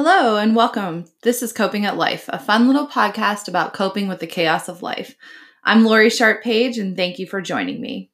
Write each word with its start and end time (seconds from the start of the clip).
Hello 0.00 0.36
and 0.36 0.54
welcome. 0.54 1.06
This 1.22 1.42
is 1.42 1.52
Coping 1.52 1.84
at 1.84 1.96
Life, 1.96 2.26
a 2.28 2.38
fun 2.38 2.68
little 2.68 2.86
podcast 2.86 3.48
about 3.48 3.74
coping 3.74 4.06
with 4.06 4.20
the 4.20 4.28
chaos 4.28 4.68
of 4.68 4.80
life. 4.80 5.16
I'm 5.64 5.84
Lori 5.84 6.08
Sharp 6.08 6.44
Page, 6.44 6.78
and 6.78 6.96
thank 6.96 7.18
you 7.18 7.26
for 7.26 7.42
joining 7.42 7.80
me. 7.80 8.12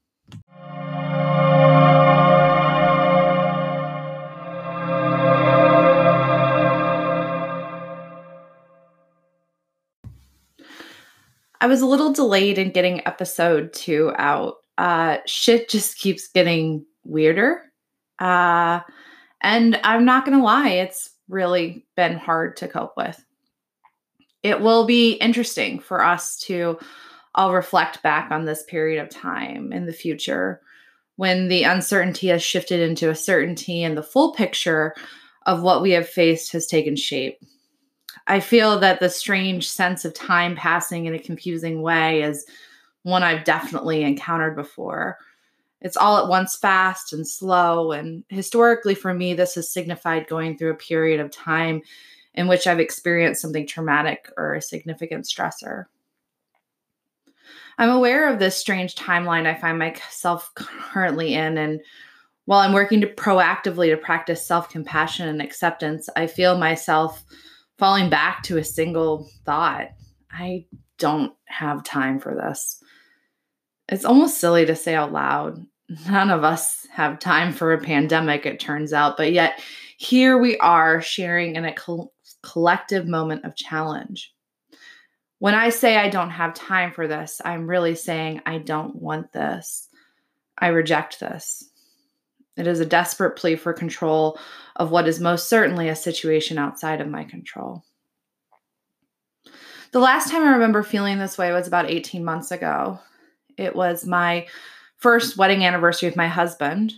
I 11.61 11.67
was 11.67 11.83
a 11.83 11.87
little 11.87 12.15
delayed 12.15 12.57
in 12.57 12.71
getting 12.71 13.07
episode 13.07 13.75
two 13.75 14.11
out. 14.17 14.55
Uh, 14.79 15.19
shit 15.27 15.69
just 15.69 15.99
keeps 15.99 16.29
getting 16.29 16.87
weirder. 17.05 17.61
Uh, 18.19 18.81
and 19.43 19.79
I'm 19.85 20.07
not 20.07 20.25
going 20.25 20.39
to 20.39 20.43
lie, 20.43 20.71
it's 20.71 21.11
really 21.29 21.87
been 21.97 22.17
hard 22.17 22.57
to 22.59 22.69
cope 22.69 22.97
with. 22.97 23.25
It 24.43 24.61
will 24.61 24.85
be 24.85 25.13
interesting 25.15 25.81
for 25.81 26.05
us 26.05 26.37
to 26.41 26.79
all 27.35 27.53
reflect 27.53 28.03
back 28.03 28.31
on 28.31 28.45
this 28.45 28.63
period 28.65 29.03
of 29.03 29.09
time 29.09 29.73
in 29.73 29.87
the 29.87 29.93
future 29.93 30.61
when 31.17 31.49
the 31.49 31.65
uncertainty 31.65 32.29
has 32.29 32.43
shifted 32.43 32.81
into 32.81 33.11
a 33.11 33.15
certainty 33.15 33.83
and 33.83 33.97
the 33.97 34.03
full 34.03 34.33
picture 34.35 34.95
of 35.47 35.63
what 35.63 35.83
we 35.83 35.93
have 35.93 36.09
faced 36.09 36.53
has 36.53 36.67
taken 36.67 36.97
shape. 36.97 37.39
I 38.27 38.41
feel 38.41 38.79
that 38.81 39.01
the 39.01 39.11
strange 39.11 39.69
sense 39.69 40.05
of 40.05 40.15
time 40.15 40.57
passing 40.57 41.07
in 41.07 41.15
a 41.15 41.19
confusing 41.19 41.83
way 41.83 42.23
is 42.23 42.47
one 43.03 43.23
I've 43.23 43.45
definitely 43.45 44.03
encountered 44.03 44.57
before 44.57 45.19
it's 45.85 45.99
all 45.99 46.17
at 46.17 46.29
once 46.29 46.57
fast 46.57 47.13
and 47.13 47.29
slow. 47.29 47.93
And 47.93 48.25
historically, 48.31 48.95
for 48.95 49.13
me, 49.13 49.35
this 49.35 49.55
has 49.57 49.71
signified 49.71 50.27
going 50.27 50.57
through 50.57 50.73
a 50.73 50.77
period 50.77 51.21
of 51.21 51.31
time 51.31 51.83
in 52.33 52.49
which 52.49 52.67
I've 52.67 52.81
experienced 52.81 53.43
something 53.43 53.67
traumatic 53.67 54.31
or 54.39 54.55
a 54.55 54.63
significant 54.63 55.27
stressor. 55.27 55.85
I'm 57.77 57.91
aware 57.91 58.33
of 58.33 58.39
this 58.39 58.57
strange 58.57 58.95
timeline 58.95 59.47
I 59.47 59.55
find 59.55 59.79
myself 59.79 60.51
currently 60.55 61.35
in. 61.35 61.59
And 61.59 61.83
while 62.47 62.61
I'm 62.61 62.73
working 62.73 63.03
to 63.03 63.07
proactively 63.07 63.91
to 63.91 63.99
practice 63.99 64.45
self 64.45 64.71
compassion 64.71 65.29
and 65.29 65.43
acceptance, 65.43 66.09
I 66.17 66.29
feel 66.29 66.57
myself 66.57 67.23
falling 67.79 68.09
back 68.09 68.43
to 68.45 68.57
a 68.57 68.65
single 68.65 69.29
thought 69.45 69.89
I 70.31 70.65
don't 70.97 71.35
have 71.45 71.85
time 71.85 72.21
for 72.21 72.35
this. 72.35 72.83
It's 73.87 74.07
almost 74.07 74.39
silly 74.39 74.65
to 74.65 74.75
say 74.75 74.95
out 74.95 75.13
loud 75.13 75.67
none 75.89 76.31
of 76.31 76.45
us 76.45 76.87
have 76.91 77.19
time 77.19 77.53
for 77.53 77.73
a 77.73 77.81
pandemic, 77.81 78.47
it 78.47 78.61
turns 78.61 78.93
out, 78.93 79.17
but 79.17 79.33
yet 79.33 79.61
here 79.97 80.39
we 80.39 80.57
are 80.59 81.01
sharing 81.01 81.57
in 81.57 81.65
a 81.65 81.75
co- 81.75 82.13
collective 82.43 83.07
moment 83.07 83.45
of 83.45 83.57
challenge. 83.57 84.33
When 85.39 85.55
I 85.55 85.69
say 85.69 85.97
I 85.97 86.09
don't 86.09 86.31
have 86.31 86.55
time 86.55 86.93
for 86.93 87.07
this, 87.07 87.41
I'm 87.45 87.67
really 87.67 87.95
saying 87.95 88.41
I 88.47 88.59
don't 88.59 88.97
want 88.97 89.33
this. 89.33 89.89
I 90.57 90.69
reject 90.69 91.21
this. 91.21 91.65
It 92.57 92.67
is 92.67 92.81
a 92.81 92.87
desperate 92.87 93.37
plea 93.37 93.57
for 93.57 93.73
control 93.73 94.39
of 94.77 94.91
what 94.91 95.09
is 95.09 95.21
most 95.21 95.49
certainly 95.49 95.89
a 95.89 95.97
situation 95.97 96.57
outside 96.57 97.01
of 97.01 97.09
my 97.09 97.25
control. 97.25 97.83
The 99.93 100.01
last 100.01 100.31
time 100.31 100.43
I 100.43 100.53
remember 100.53 100.83
feeling 100.83 101.19
this 101.19 101.37
way 101.37 101.53
was 101.53 101.67
about 101.67 101.91
18 101.91 102.25
months 102.25 102.51
ago. 102.51 102.99
It 103.57 103.77
was 103.77 104.07
my 104.07 104.47
first 105.05 105.37
wedding 105.37 105.67
anniversary 105.67 106.09
with 106.09 106.17
my 106.17 106.29
husband. 106.29 106.95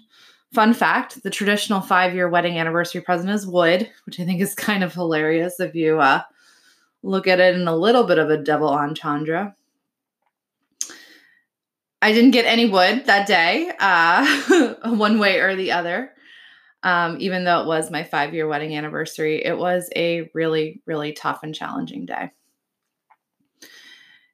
Fun 0.54 0.72
fact 0.72 1.20
the 1.24 1.28
traditional 1.28 1.80
five 1.80 2.14
year 2.14 2.28
wedding 2.28 2.56
anniversary 2.56 3.00
present 3.00 3.28
is 3.30 3.48
wood, 3.48 3.90
which 4.06 4.20
I 4.20 4.24
think 4.24 4.40
is 4.40 4.54
kind 4.54 4.84
of 4.84 4.94
hilarious 4.94 5.58
if 5.58 5.74
you 5.74 5.98
uh, 5.98 6.22
look 7.02 7.26
at 7.26 7.40
it 7.40 7.56
in 7.56 7.66
a 7.66 7.74
little 7.74 8.04
bit 8.04 8.20
of 8.20 8.30
a 8.30 8.40
double 8.40 8.68
entendre. 8.68 9.56
I 12.00 12.12
didn't 12.12 12.30
get 12.30 12.46
any 12.46 12.70
wood 12.70 13.06
that 13.06 13.26
day, 13.26 13.72
uh, 13.80 14.74
one 14.94 15.18
way 15.18 15.40
or 15.40 15.56
the 15.56 15.72
other. 15.72 16.12
Um, 16.84 17.16
even 17.18 17.42
though 17.42 17.62
it 17.62 17.66
was 17.66 17.90
my 17.90 18.04
five 18.04 18.32
year 18.32 18.46
wedding 18.46 18.76
anniversary, 18.76 19.44
it 19.44 19.58
was 19.58 19.90
a 19.96 20.30
really, 20.32 20.80
really 20.86 21.12
tough 21.12 21.40
and 21.42 21.52
challenging 21.52 22.06
day 22.06 22.30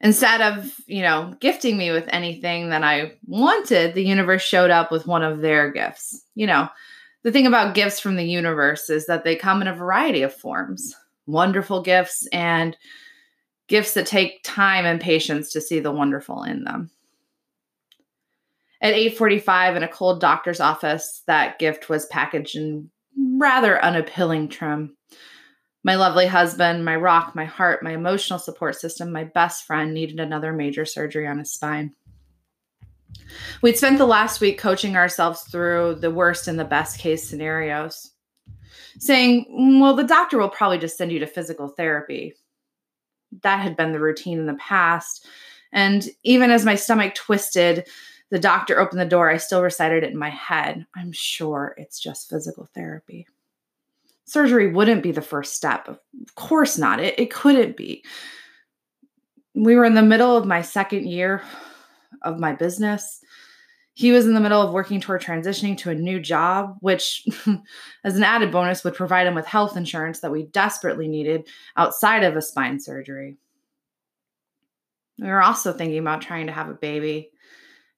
instead 0.03 0.41
of, 0.41 0.73
you 0.87 1.03
know, 1.03 1.35
gifting 1.41 1.79
me 1.79 1.91
with 1.91 2.09
anything 2.09 2.71
that 2.71 2.83
I 2.83 3.13
wanted, 3.27 3.95
the 3.95 4.05
universe 4.05 4.43
showed 4.43 4.71
up 4.71 4.91
with 4.91 5.07
one 5.07 5.23
of 5.23 5.41
their 5.41 5.71
gifts. 5.71 6.23
You 6.35 6.47
know, 6.47 6.69
the 7.23 7.33
thing 7.33 7.47
about 7.47 7.75
gifts 7.75 8.01
from 8.01 8.17
the 8.17 8.25
universe 8.25 8.91
is 8.91 9.07
that 9.07 9.25
they 9.25 9.37
come 9.37 9.63
in 9.63 9.69
a 9.69 9.75
variety 9.75 10.23
of 10.23 10.35
forms 10.35 10.95
wonderful 11.27 11.83
gifts 11.83 12.27
and 12.33 12.77
gifts 13.69 13.95
that 13.95 14.07
take 14.07 14.43
time 14.43 14.85
and 14.85 15.01
patience 15.01 15.53
to 15.53 15.61
see 15.61 15.81
the 15.81 15.93
wonderful 15.93 16.43
in 16.43 16.65
them. 16.65 16.91
At 18.81 18.95
8:45 18.95 19.77
in 19.77 19.83
a 19.85 19.89
cold 19.89 20.21
doctor's 20.21 20.61
office, 20.61 21.23
that 21.27 21.61
gift 21.61 21.89
was 21.89 22.07
packaged 22.07 22.57
in 22.57 22.91
rather 23.39 23.83
unappealing 23.83 24.49
trim. 24.49 24.97
My 25.85 25.97
lovely 25.97 26.27
husband, 26.27 26.85
my 26.85 26.95
rock, 26.95 27.35
my 27.35 27.45
heart, 27.45 27.83
my 27.83 27.93
emotional 27.93 28.39
support 28.39 28.77
system, 28.77 29.11
my 29.11 29.25
best 29.25 29.65
friend 29.67 29.93
needed 29.93 30.21
another 30.21 30.53
major 30.53 30.85
surgery 30.85 31.27
on 31.27 31.39
his 31.39 31.51
spine. 31.51 31.95
We'd 33.63 33.77
spent 33.77 33.99
the 33.99 34.07
last 34.07 34.41
week 34.41 34.59
coaching 34.59 34.97
ourselves 34.97 35.43
through 35.43 35.97
the 35.97 36.11
worst 36.11 36.47
and 36.47 36.59
the 36.59 36.65
best 36.65 36.99
case 36.99 37.29
scenarios, 37.29 38.13
saying, 38.99 39.81
Well, 39.81 39.95
the 39.95 40.05
doctor 40.05 40.39
will 40.39 40.49
probably 40.49 40.79
just 40.79 40.97
send 40.97 41.11
you 41.11 41.19
to 41.19 41.27
physical 41.27 41.69
therapy. 41.69 42.35
That 43.43 43.61
had 43.61 43.77
been 43.77 43.93
the 43.93 44.01
routine 44.01 44.39
in 44.39 44.47
the 44.47 44.55
past. 44.55 45.27
And 45.73 46.07
even 46.23 46.51
as 46.51 46.65
my 46.65 46.77
stomach 46.77 47.15
twisted, 47.15 47.89
the 48.31 48.39
doctor 48.39 48.79
opened 48.79 49.01
the 49.01 49.07
door, 49.07 49.31
I 49.31 49.37
still 49.37 49.63
recited 49.63 50.05
it 50.05 50.13
in 50.13 50.19
my 50.19 50.31
head. 50.31 50.87
I'm 50.95 51.13
sure 51.13 51.75
it's 51.77 51.99
just 51.99 52.31
physical 52.31 52.69
therapy 52.75 53.27
surgery 54.33 54.73
wouldn't 54.73 55.03
be 55.03 55.13
the 55.13 55.21
first 55.21 55.55
step. 55.55 55.89
Of 55.89 56.35
course 56.37 56.79
not. 56.79 57.01
It, 57.01 57.19
it 57.19 57.31
couldn't 57.31 57.77
be. 57.77 58.05
We 59.55 59.77
were 59.77 59.85
in 59.85 59.95
the 59.95 60.03
middle 60.03 60.37
of 60.37 60.47
my 60.47 60.63
second 60.63 61.07
year 61.07 61.43
of 62.23 62.39
my 62.39 62.55
business. 62.55 63.21
He 63.93 64.11
was 64.11 64.25
in 64.25 64.33
the 64.33 64.41
middle 64.41 64.63
of 64.63 64.73
working 64.73 65.03
toward 65.03 65.21
transitioning 65.21 65.77
to 65.79 65.91
a 65.91 65.95
new 65.95 66.19
job, 66.19 66.77
which, 66.81 67.27
as 68.05 68.17
an 68.17 68.25
added 68.25 68.51
bonus, 68.51 68.83
would 68.85 68.95
provide 68.95 69.27
him 69.27 69.35
with 69.35 69.45
health 69.45 69.77
insurance 69.77 70.21
that 70.21 70.33
we 70.33 70.45
desperately 70.45 71.09
needed 71.09 71.47
outside 71.77 72.25
of 72.25 72.35
a 72.35 72.41
spine 72.41 72.81
surgery. 72.81 73.37
We 75.19 75.29
were 75.29 75.43
also 75.43 75.75
thinking 75.75 75.99
about 75.99 76.23
trying 76.23 76.47
to 76.47 76.53
have 76.53 76.71
a 76.71 76.75
baby 76.75 77.31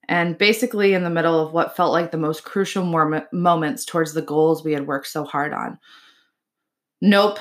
and 0.07 0.37
basically 0.37 0.93
in 0.93 1.03
the 1.03 1.09
middle 1.09 1.39
of 1.39 1.53
what 1.53 1.75
felt 1.75 1.93
like 1.93 2.11
the 2.11 2.17
most 2.17 2.43
crucial 2.43 2.83
moments 3.31 3.85
towards 3.85 4.13
the 4.13 4.21
goals 4.21 4.63
we 4.63 4.73
had 4.73 4.85
worked 4.85 5.07
so 5.07 5.23
hard 5.23 5.53
on. 5.53 5.79
Nope, 7.01 7.39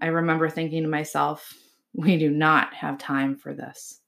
I 0.00 0.06
remember 0.06 0.48
thinking 0.48 0.82
to 0.82 0.88
myself, 0.88 1.54
we 1.92 2.16
do 2.16 2.30
not 2.30 2.74
have 2.74 2.98
time 2.98 3.36
for 3.36 3.54
this. 3.54 4.00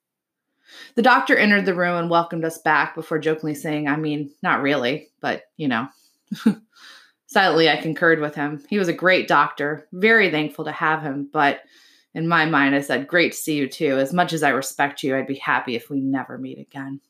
The 0.95 1.03
doctor 1.03 1.37
entered 1.37 1.65
the 1.65 1.75
room 1.75 1.97
and 1.97 2.11
welcomed 2.11 2.45
us 2.45 2.59
back 2.59 2.95
before 2.95 3.19
jokingly 3.19 3.55
saying, 3.55 3.89
I 3.89 3.97
mean, 3.97 4.33
not 4.43 4.63
really, 4.63 5.09
but 5.21 5.45
you 5.57 5.69
know. 5.69 5.89
Silently, 7.27 7.69
I 7.69 7.77
concurred 7.77 8.21
with 8.21 8.35
him. 8.35 8.65
He 8.69 8.79
was 8.79 8.89
a 8.89 8.93
great 8.93 9.29
doctor, 9.29 9.87
very 9.93 10.31
thankful 10.31 10.65
to 10.65 10.73
have 10.73 11.03
him, 11.03 11.29
but 11.33 11.61
in 12.15 12.27
my 12.27 12.47
mind, 12.47 12.75
I 12.75 12.81
said, 12.81 13.09
Great 13.09 13.33
to 13.33 13.39
see 13.39 13.57
you 13.57 13.69
too. 13.69 13.99
As 13.99 14.13
much 14.13 14.33
as 14.33 14.43
I 14.43 14.49
respect 14.49 15.03
you, 15.03 15.15
I'd 15.15 15.27
be 15.27 15.37
happy 15.37 15.77
if 15.77 15.91
we 15.91 16.01
never 16.01 16.39
meet 16.39 16.59
again. 16.59 17.01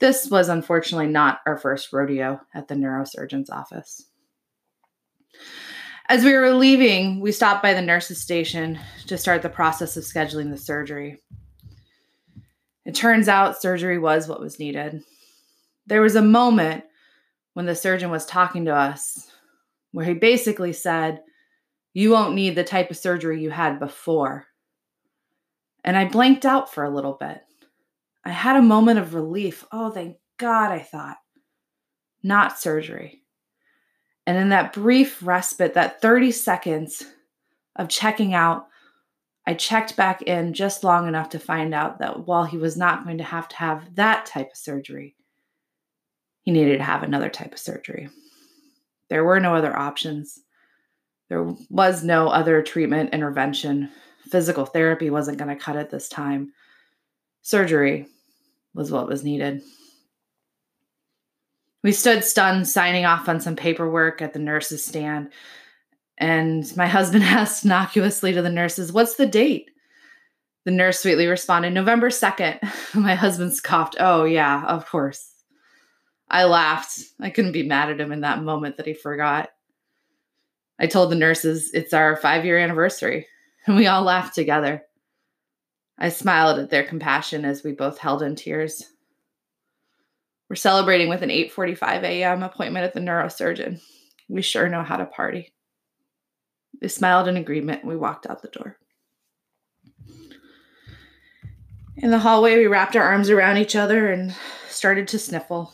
This 0.00 0.28
was 0.28 0.48
unfortunately 0.48 1.06
not 1.06 1.38
our 1.46 1.56
first 1.56 1.92
rodeo 1.92 2.40
at 2.52 2.66
the 2.66 2.74
neurosurgeon's 2.74 3.50
office. 3.50 4.06
As 6.06 6.22
we 6.22 6.34
were 6.34 6.52
leaving, 6.52 7.20
we 7.20 7.32
stopped 7.32 7.62
by 7.62 7.72
the 7.72 7.80
nurse's 7.80 8.20
station 8.20 8.78
to 9.06 9.16
start 9.16 9.40
the 9.40 9.48
process 9.48 9.96
of 9.96 10.04
scheduling 10.04 10.50
the 10.50 10.58
surgery. 10.58 11.22
It 12.84 12.94
turns 12.94 13.26
out 13.26 13.60
surgery 13.60 13.98
was 13.98 14.28
what 14.28 14.40
was 14.40 14.58
needed. 14.58 15.02
There 15.86 16.02
was 16.02 16.14
a 16.14 16.22
moment 16.22 16.84
when 17.54 17.64
the 17.64 17.74
surgeon 17.74 18.10
was 18.10 18.26
talking 18.26 18.66
to 18.66 18.74
us 18.74 19.30
where 19.92 20.04
he 20.04 20.12
basically 20.12 20.74
said, 20.74 21.22
You 21.94 22.10
won't 22.10 22.34
need 22.34 22.54
the 22.54 22.64
type 22.64 22.90
of 22.90 22.98
surgery 22.98 23.42
you 23.42 23.48
had 23.48 23.78
before. 23.78 24.46
And 25.84 25.96
I 25.96 26.04
blanked 26.04 26.44
out 26.44 26.72
for 26.72 26.84
a 26.84 26.94
little 26.94 27.16
bit. 27.18 27.40
I 28.26 28.30
had 28.30 28.56
a 28.56 28.62
moment 28.62 28.98
of 28.98 29.14
relief. 29.14 29.64
Oh, 29.72 29.90
thank 29.90 30.16
God, 30.38 30.70
I 30.70 30.80
thought. 30.80 31.16
Not 32.22 32.58
surgery. 32.58 33.23
And 34.26 34.38
in 34.38 34.48
that 34.50 34.72
brief 34.72 35.18
respite, 35.22 35.74
that 35.74 36.00
30 36.00 36.32
seconds 36.32 37.04
of 37.76 37.88
checking 37.88 38.34
out, 38.34 38.68
I 39.46 39.54
checked 39.54 39.96
back 39.96 40.22
in 40.22 40.54
just 40.54 40.84
long 40.84 41.06
enough 41.06 41.28
to 41.30 41.38
find 41.38 41.74
out 41.74 41.98
that 41.98 42.26
while 42.26 42.44
he 42.44 42.56
was 42.56 42.76
not 42.76 43.04
going 43.04 43.18
to 43.18 43.24
have 43.24 43.48
to 43.48 43.56
have 43.56 43.94
that 43.96 44.24
type 44.24 44.52
of 44.52 44.56
surgery, 44.56 45.14
he 46.42 46.50
needed 46.50 46.78
to 46.78 46.84
have 46.84 47.02
another 47.02 47.28
type 47.28 47.52
of 47.52 47.58
surgery. 47.58 48.08
There 49.10 49.24
were 49.24 49.40
no 49.40 49.54
other 49.54 49.76
options. 49.76 50.40
There 51.28 51.54
was 51.68 52.02
no 52.02 52.28
other 52.28 52.62
treatment 52.62 53.12
intervention. 53.12 53.90
Physical 54.30 54.64
therapy 54.64 55.10
wasn't 55.10 55.38
going 55.38 55.54
to 55.54 55.62
cut 55.62 55.76
it 55.76 55.90
this 55.90 56.08
time. 56.08 56.52
Surgery 57.42 58.06
was 58.72 58.90
what 58.90 59.06
was 59.06 59.22
needed. 59.22 59.62
We 61.84 61.92
stood 61.92 62.24
stunned, 62.24 62.66
signing 62.66 63.04
off 63.04 63.28
on 63.28 63.40
some 63.40 63.56
paperwork 63.56 64.22
at 64.22 64.32
the 64.32 64.38
nurse's 64.38 64.82
stand. 64.82 65.28
And 66.16 66.74
my 66.76 66.86
husband 66.86 67.22
asked 67.24 67.64
innocuously 67.64 68.32
to 68.32 68.42
the 68.42 68.50
nurses, 68.50 68.90
What's 68.90 69.16
the 69.16 69.26
date? 69.26 69.70
The 70.64 70.70
nurse 70.70 71.00
sweetly 71.00 71.26
responded, 71.26 71.74
November 71.74 72.08
2nd. 72.08 72.58
My 72.94 73.14
husband 73.14 73.52
scoffed, 73.52 73.96
Oh, 74.00 74.24
yeah, 74.24 74.64
of 74.64 74.86
course. 74.86 75.30
I 76.30 76.44
laughed. 76.44 77.00
I 77.20 77.28
couldn't 77.28 77.52
be 77.52 77.68
mad 77.68 77.90
at 77.90 78.00
him 78.00 78.12
in 78.12 78.22
that 78.22 78.42
moment 78.42 78.78
that 78.78 78.86
he 78.86 78.94
forgot. 78.94 79.50
I 80.78 80.86
told 80.86 81.10
the 81.10 81.16
nurses 81.16 81.70
it's 81.74 81.92
our 81.92 82.16
five 82.16 82.46
year 82.46 82.58
anniversary, 82.58 83.26
and 83.66 83.76
we 83.76 83.86
all 83.86 84.02
laughed 84.02 84.34
together. 84.34 84.82
I 85.98 86.08
smiled 86.08 86.58
at 86.58 86.70
their 86.70 86.84
compassion 86.84 87.44
as 87.44 87.62
we 87.62 87.72
both 87.72 87.98
held 87.98 88.22
in 88.22 88.36
tears. 88.36 88.93
We're 90.48 90.56
celebrating 90.56 91.08
with 91.08 91.22
an 91.22 91.30
8:45 91.30 92.02
a.m. 92.02 92.42
appointment 92.42 92.84
at 92.84 92.92
the 92.92 93.00
neurosurgeon. 93.00 93.80
We 94.28 94.42
sure 94.42 94.68
know 94.68 94.82
how 94.82 94.96
to 94.96 95.06
party. 95.06 95.52
They 96.80 96.88
smiled 96.88 97.28
in 97.28 97.36
agreement 97.36 97.82
and 97.82 97.88
we 97.88 97.96
walked 97.96 98.26
out 98.26 98.42
the 98.42 98.48
door. 98.48 98.76
In 101.96 102.10
the 102.10 102.18
hallway, 102.18 102.56
we 102.56 102.66
wrapped 102.66 102.96
our 102.96 103.04
arms 103.04 103.30
around 103.30 103.58
each 103.58 103.76
other 103.76 104.10
and 104.10 104.34
started 104.68 105.06
to 105.08 105.18
sniffle, 105.18 105.72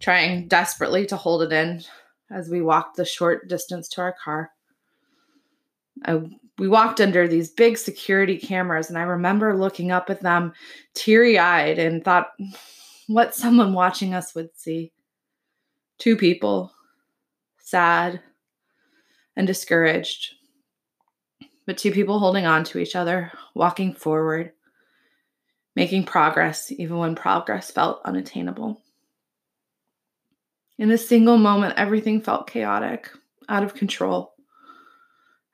trying 0.00 0.48
desperately 0.48 1.06
to 1.06 1.16
hold 1.16 1.42
it 1.42 1.52
in 1.52 1.82
as 2.30 2.48
we 2.48 2.60
walked 2.60 2.96
the 2.96 3.04
short 3.04 3.48
distance 3.48 3.88
to 3.90 4.00
our 4.00 4.14
car. 4.22 4.50
I, 6.04 6.20
we 6.58 6.68
walked 6.68 7.00
under 7.00 7.28
these 7.28 7.50
big 7.50 7.78
security 7.78 8.36
cameras, 8.36 8.88
and 8.88 8.98
I 8.98 9.02
remember 9.02 9.56
looking 9.56 9.92
up 9.92 10.10
at 10.10 10.22
them 10.22 10.52
teary 10.94 11.38
eyed 11.38 11.78
and 11.78 12.04
thought 12.04 12.32
what 13.12 13.34
someone 13.34 13.72
watching 13.72 14.14
us 14.14 14.34
would 14.34 14.50
see. 14.56 14.92
Two 15.98 16.16
people, 16.16 16.72
sad 17.58 18.20
and 19.36 19.46
discouraged, 19.46 20.34
but 21.66 21.78
two 21.78 21.92
people 21.92 22.18
holding 22.18 22.46
on 22.46 22.64
to 22.64 22.78
each 22.78 22.96
other, 22.96 23.32
walking 23.54 23.94
forward, 23.94 24.52
making 25.74 26.04
progress 26.04 26.70
even 26.72 26.98
when 26.98 27.14
progress 27.14 27.70
felt 27.70 28.02
unattainable. 28.04 28.82
In 30.78 30.90
a 30.90 30.98
single 30.98 31.38
moment, 31.38 31.74
everything 31.76 32.20
felt 32.20 32.50
chaotic, 32.50 33.10
out 33.48 33.62
of 33.62 33.74
control. 33.74 34.34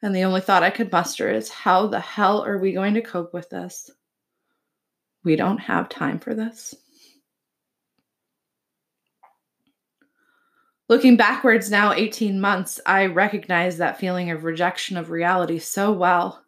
And 0.01 0.15
the 0.15 0.23
only 0.23 0.41
thought 0.41 0.63
I 0.63 0.71
could 0.71 0.93
muster 0.93 1.29
is 1.29 1.49
how 1.49 1.89
the 1.89 2.01
hell 2.01 2.45
are 2.45 2.59
we 2.59 2.73
going 2.73 2.95
to 2.95 3.03
cope 3.03 3.35
with 3.35 3.51
this? 3.51 3.91
We 5.25 5.37
don't 5.37 5.59
have 5.59 5.89
time 5.89 6.21
for 6.21 6.35
this. 6.35 6.75
Looking 10.89 11.19
backwards 11.19 11.71
now, 11.71 11.93
18 11.93 12.41
months, 12.41 12.81
I 12.87 13.07
recognize 13.07 13.77
that 13.77 14.01
feeling 14.01 14.31
of 14.31 14.45
rejection 14.45 14.97
of 14.97 15.11
reality 15.11 15.59
so 15.59 15.93
well 15.93 16.43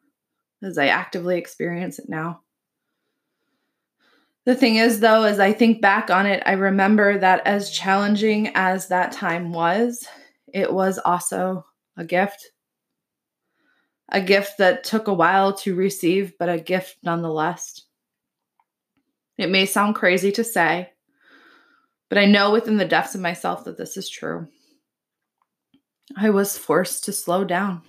as 0.62 0.78
I 0.78 0.86
actively 0.86 1.36
experience 1.36 1.98
it 1.98 2.08
now. 2.08 2.40
The 4.46 4.54
thing 4.54 4.76
is, 4.76 5.00
though, 5.00 5.24
as 5.24 5.38
I 5.38 5.52
think 5.52 5.82
back 5.82 6.10
on 6.10 6.24
it, 6.24 6.42
I 6.46 6.52
remember 6.52 7.18
that 7.18 7.46
as 7.46 7.70
challenging 7.70 8.52
as 8.54 8.88
that 8.88 9.12
time 9.12 9.52
was, 9.52 10.06
it 10.52 10.72
was 10.72 10.98
also 10.98 11.66
a 11.98 12.04
gift. 12.04 12.50
A 14.08 14.22
gift 14.22 14.56
that 14.58 14.84
took 14.84 15.06
a 15.06 15.14
while 15.14 15.52
to 15.58 15.74
receive, 15.74 16.32
but 16.38 16.48
a 16.48 16.58
gift 16.58 16.96
nonetheless. 17.02 17.82
It 19.36 19.50
may 19.50 19.66
sound 19.66 19.94
crazy 19.94 20.32
to 20.32 20.44
say, 20.44 20.90
but 22.10 22.18
I 22.18 22.26
know 22.26 22.50
within 22.50 22.76
the 22.76 22.84
depths 22.84 23.14
of 23.14 23.22
myself 23.22 23.64
that 23.64 23.78
this 23.78 23.96
is 23.96 24.10
true. 24.10 24.48
I 26.18 26.28
was 26.30 26.58
forced 26.58 27.04
to 27.04 27.12
slow 27.12 27.44
down. 27.44 27.82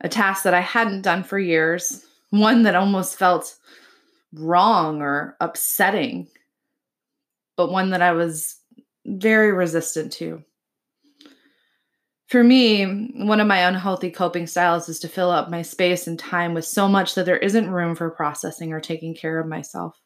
A 0.00 0.08
task 0.08 0.42
that 0.42 0.52
I 0.52 0.60
hadn't 0.60 1.02
done 1.02 1.22
for 1.22 1.38
years, 1.38 2.04
one 2.30 2.64
that 2.64 2.74
almost 2.74 3.16
felt 3.16 3.56
wrong 4.34 5.00
or 5.00 5.36
upsetting, 5.40 6.26
but 7.56 7.70
one 7.70 7.90
that 7.90 8.02
I 8.02 8.12
was 8.12 8.56
very 9.06 9.52
resistant 9.52 10.12
to. 10.14 10.42
For 12.26 12.42
me, 12.42 13.10
one 13.14 13.40
of 13.40 13.46
my 13.46 13.58
unhealthy 13.58 14.10
coping 14.10 14.48
styles 14.48 14.88
is 14.88 14.98
to 15.00 15.08
fill 15.08 15.30
up 15.30 15.50
my 15.50 15.62
space 15.62 16.08
and 16.08 16.18
time 16.18 16.54
with 16.54 16.64
so 16.64 16.88
much 16.88 17.14
that 17.14 17.26
there 17.26 17.36
isn't 17.36 17.70
room 17.70 17.94
for 17.94 18.10
processing 18.10 18.72
or 18.72 18.80
taking 18.80 19.14
care 19.14 19.38
of 19.38 19.46
myself. 19.46 20.00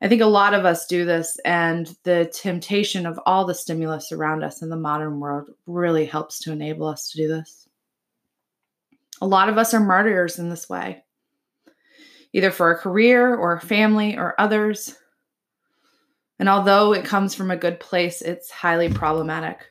I 0.00 0.08
think 0.08 0.20
a 0.20 0.26
lot 0.26 0.52
of 0.52 0.64
us 0.64 0.86
do 0.86 1.04
this, 1.04 1.38
and 1.44 1.94
the 2.02 2.30
temptation 2.32 3.06
of 3.06 3.18
all 3.24 3.46
the 3.46 3.54
stimulus 3.54 4.12
around 4.12 4.44
us 4.44 4.60
in 4.60 4.68
the 4.68 4.76
modern 4.76 5.20
world 5.20 5.50
really 5.66 6.04
helps 6.04 6.40
to 6.40 6.52
enable 6.52 6.86
us 6.86 7.10
to 7.10 7.16
do 7.16 7.28
this. 7.28 7.68
A 9.22 9.26
lot 9.26 9.48
of 9.48 9.56
us 9.56 9.72
are 9.72 9.80
martyrs 9.80 10.38
in 10.38 10.50
this 10.50 10.68
way 10.68 11.02
either 12.36 12.50
for 12.50 12.70
a 12.70 12.76
career 12.76 13.34
or 13.34 13.54
a 13.54 13.60
family 13.60 14.14
or 14.14 14.34
others. 14.38 14.94
And 16.38 16.50
although 16.50 16.92
it 16.92 17.02
comes 17.02 17.34
from 17.34 17.50
a 17.50 17.56
good 17.56 17.80
place, 17.80 18.20
it's 18.20 18.50
highly 18.50 18.90
problematic. 18.90 19.64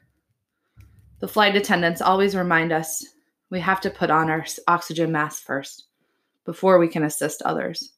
The 1.19 1.27
flight 1.27 1.55
attendants 1.55 2.01
always 2.01 2.35
remind 2.35 2.71
us 2.71 3.05
we 3.51 3.59
have 3.59 3.81
to 3.81 3.91
put 3.91 4.09
on 4.09 4.31
our 4.31 4.45
oxygen 4.67 5.11
mask 5.11 5.43
first 5.43 5.85
before 6.43 6.79
we 6.79 6.87
can 6.87 7.03
assist 7.03 7.43
others. 7.43 7.93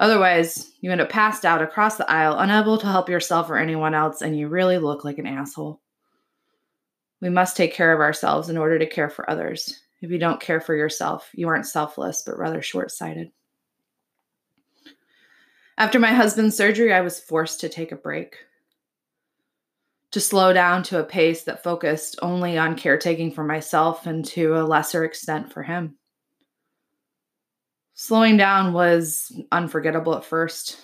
Otherwise, 0.00 0.72
you 0.80 0.90
end 0.90 1.02
up 1.02 1.10
passed 1.10 1.44
out 1.44 1.60
across 1.60 1.96
the 1.96 2.10
aisle, 2.10 2.38
unable 2.38 2.78
to 2.78 2.86
help 2.86 3.10
yourself 3.10 3.50
or 3.50 3.58
anyone 3.58 3.94
else, 3.94 4.22
and 4.22 4.36
you 4.36 4.48
really 4.48 4.78
look 4.78 5.04
like 5.04 5.18
an 5.18 5.26
asshole. 5.26 5.78
We 7.20 7.28
must 7.28 7.54
take 7.54 7.74
care 7.74 7.92
of 7.92 8.00
ourselves 8.00 8.48
in 8.48 8.56
order 8.56 8.78
to 8.78 8.86
care 8.86 9.10
for 9.10 9.28
others. 9.28 9.78
If 10.00 10.10
you 10.10 10.18
don't 10.18 10.40
care 10.40 10.58
for 10.58 10.74
yourself, 10.74 11.28
you 11.34 11.48
aren't 11.48 11.66
selfless, 11.66 12.22
but 12.24 12.38
rather 12.38 12.62
short 12.62 12.90
sighted. 12.90 13.30
After 15.76 15.98
my 15.98 16.14
husband's 16.14 16.56
surgery, 16.56 16.94
I 16.94 17.02
was 17.02 17.20
forced 17.20 17.60
to 17.60 17.68
take 17.68 17.92
a 17.92 17.96
break, 17.96 18.36
to 20.12 20.20
slow 20.20 20.54
down 20.54 20.82
to 20.84 20.98
a 20.98 21.04
pace 21.04 21.44
that 21.44 21.62
focused 21.62 22.18
only 22.22 22.56
on 22.56 22.74
caretaking 22.74 23.32
for 23.32 23.44
myself 23.44 24.06
and 24.06 24.24
to 24.26 24.56
a 24.56 24.64
lesser 24.64 25.04
extent 25.04 25.52
for 25.52 25.62
him. 25.62 25.98
Slowing 28.00 28.38
down 28.38 28.72
was 28.72 29.30
unforgettable 29.52 30.16
at 30.16 30.24
first. 30.24 30.78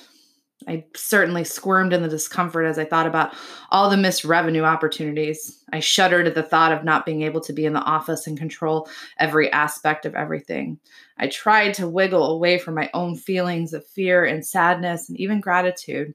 I 0.68 0.84
certainly 0.94 1.44
squirmed 1.44 1.94
in 1.94 2.02
the 2.02 2.10
discomfort 2.10 2.66
as 2.66 2.78
I 2.78 2.84
thought 2.84 3.06
about 3.06 3.32
all 3.70 3.88
the 3.88 3.96
missed 3.96 4.22
revenue 4.22 4.64
opportunities. 4.64 5.64
I 5.72 5.80
shuddered 5.80 6.26
at 6.26 6.34
the 6.34 6.42
thought 6.42 6.72
of 6.72 6.84
not 6.84 7.06
being 7.06 7.22
able 7.22 7.40
to 7.40 7.54
be 7.54 7.64
in 7.64 7.72
the 7.72 7.80
office 7.80 8.26
and 8.26 8.36
control 8.36 8.86
every 9.18 9.50
aspect 9.50 10.04
of 10.04 10.14
everything. 10.14 10.78
I 11.16 11.28
tried 11.28 11.72
to 11.74 11.88
wiggle 11.88 12.32
away 12.32 12.58
from 12.58 12.74
my 12.74 12.90
own 12.92 13.16
feelings 13.16 13.72
of 13.72 13.86
fear 13.86 14.26
and 14.26 14.46
sadness 14.46 15.08
and 15.08 15.18
even 15.18 15.40
gratitude. 15.40 16.12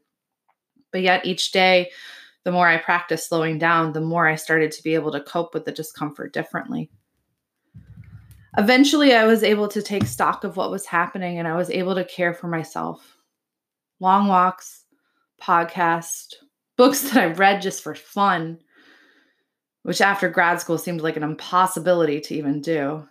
But 0.92 1.02
yet, 1.02 1.26
each 1.26 1.52
day, 1.52 1.90
the 2.44 2.52
more 2.52 2.68
I 2.68 2.78
practiced 2.78 3.28
slowing 3.28 3.58
down, 3.58 3.94
the 3.94 4.02
more 4.02 4.28
I 4.28 4.36
started 4.36 4.72
to 4.74 4.84
be 4.84 4.94
able 4.94 5.14
to 5.14 5.22
cope 5.22 5.56
with 5.56 5.66
the 5.66 5.72
discomfort 5.72 6.32
differently. 6.32 6.92
Eventually, 8.58 9.14
I 9.14 9.26
was 9.26 9.44
able 9.44 9.68
to 9.70 9.82
take 9.82 10.06
stock 10.06 10.44
of 10.44 10.58
what 10.58 10.72
was 10.72 10.86
happening 10.86 11.40
and 11.40 11.48
I 11.48 11.56
was 11.56 11.70
able 11.70 11.96
to 11.96 12.04
care 12.04 12.34
for 12.34 12.48
myself 12.48 13.18
long 14.02 14.28
walks, 14.28 14.84
podcast, 15.42 16.34
books 16.76 17.02
that 17.12 17.18
I 17.18 17.28
read 17.28 17.62
just 17.62 17.84
for 17.84 17.96
fun, 17.96 18.60
which 19.84 20.02
after 20.02 20.28
grad 20.28 20.60
school 20.60 20.78
seemed 20.78 21.02
like 21.02 21.18
an 21.18 21.24
impossibility 21.24 22.20
to 22.22 22.36
even 22.36 22.62
do. 22.62 23.08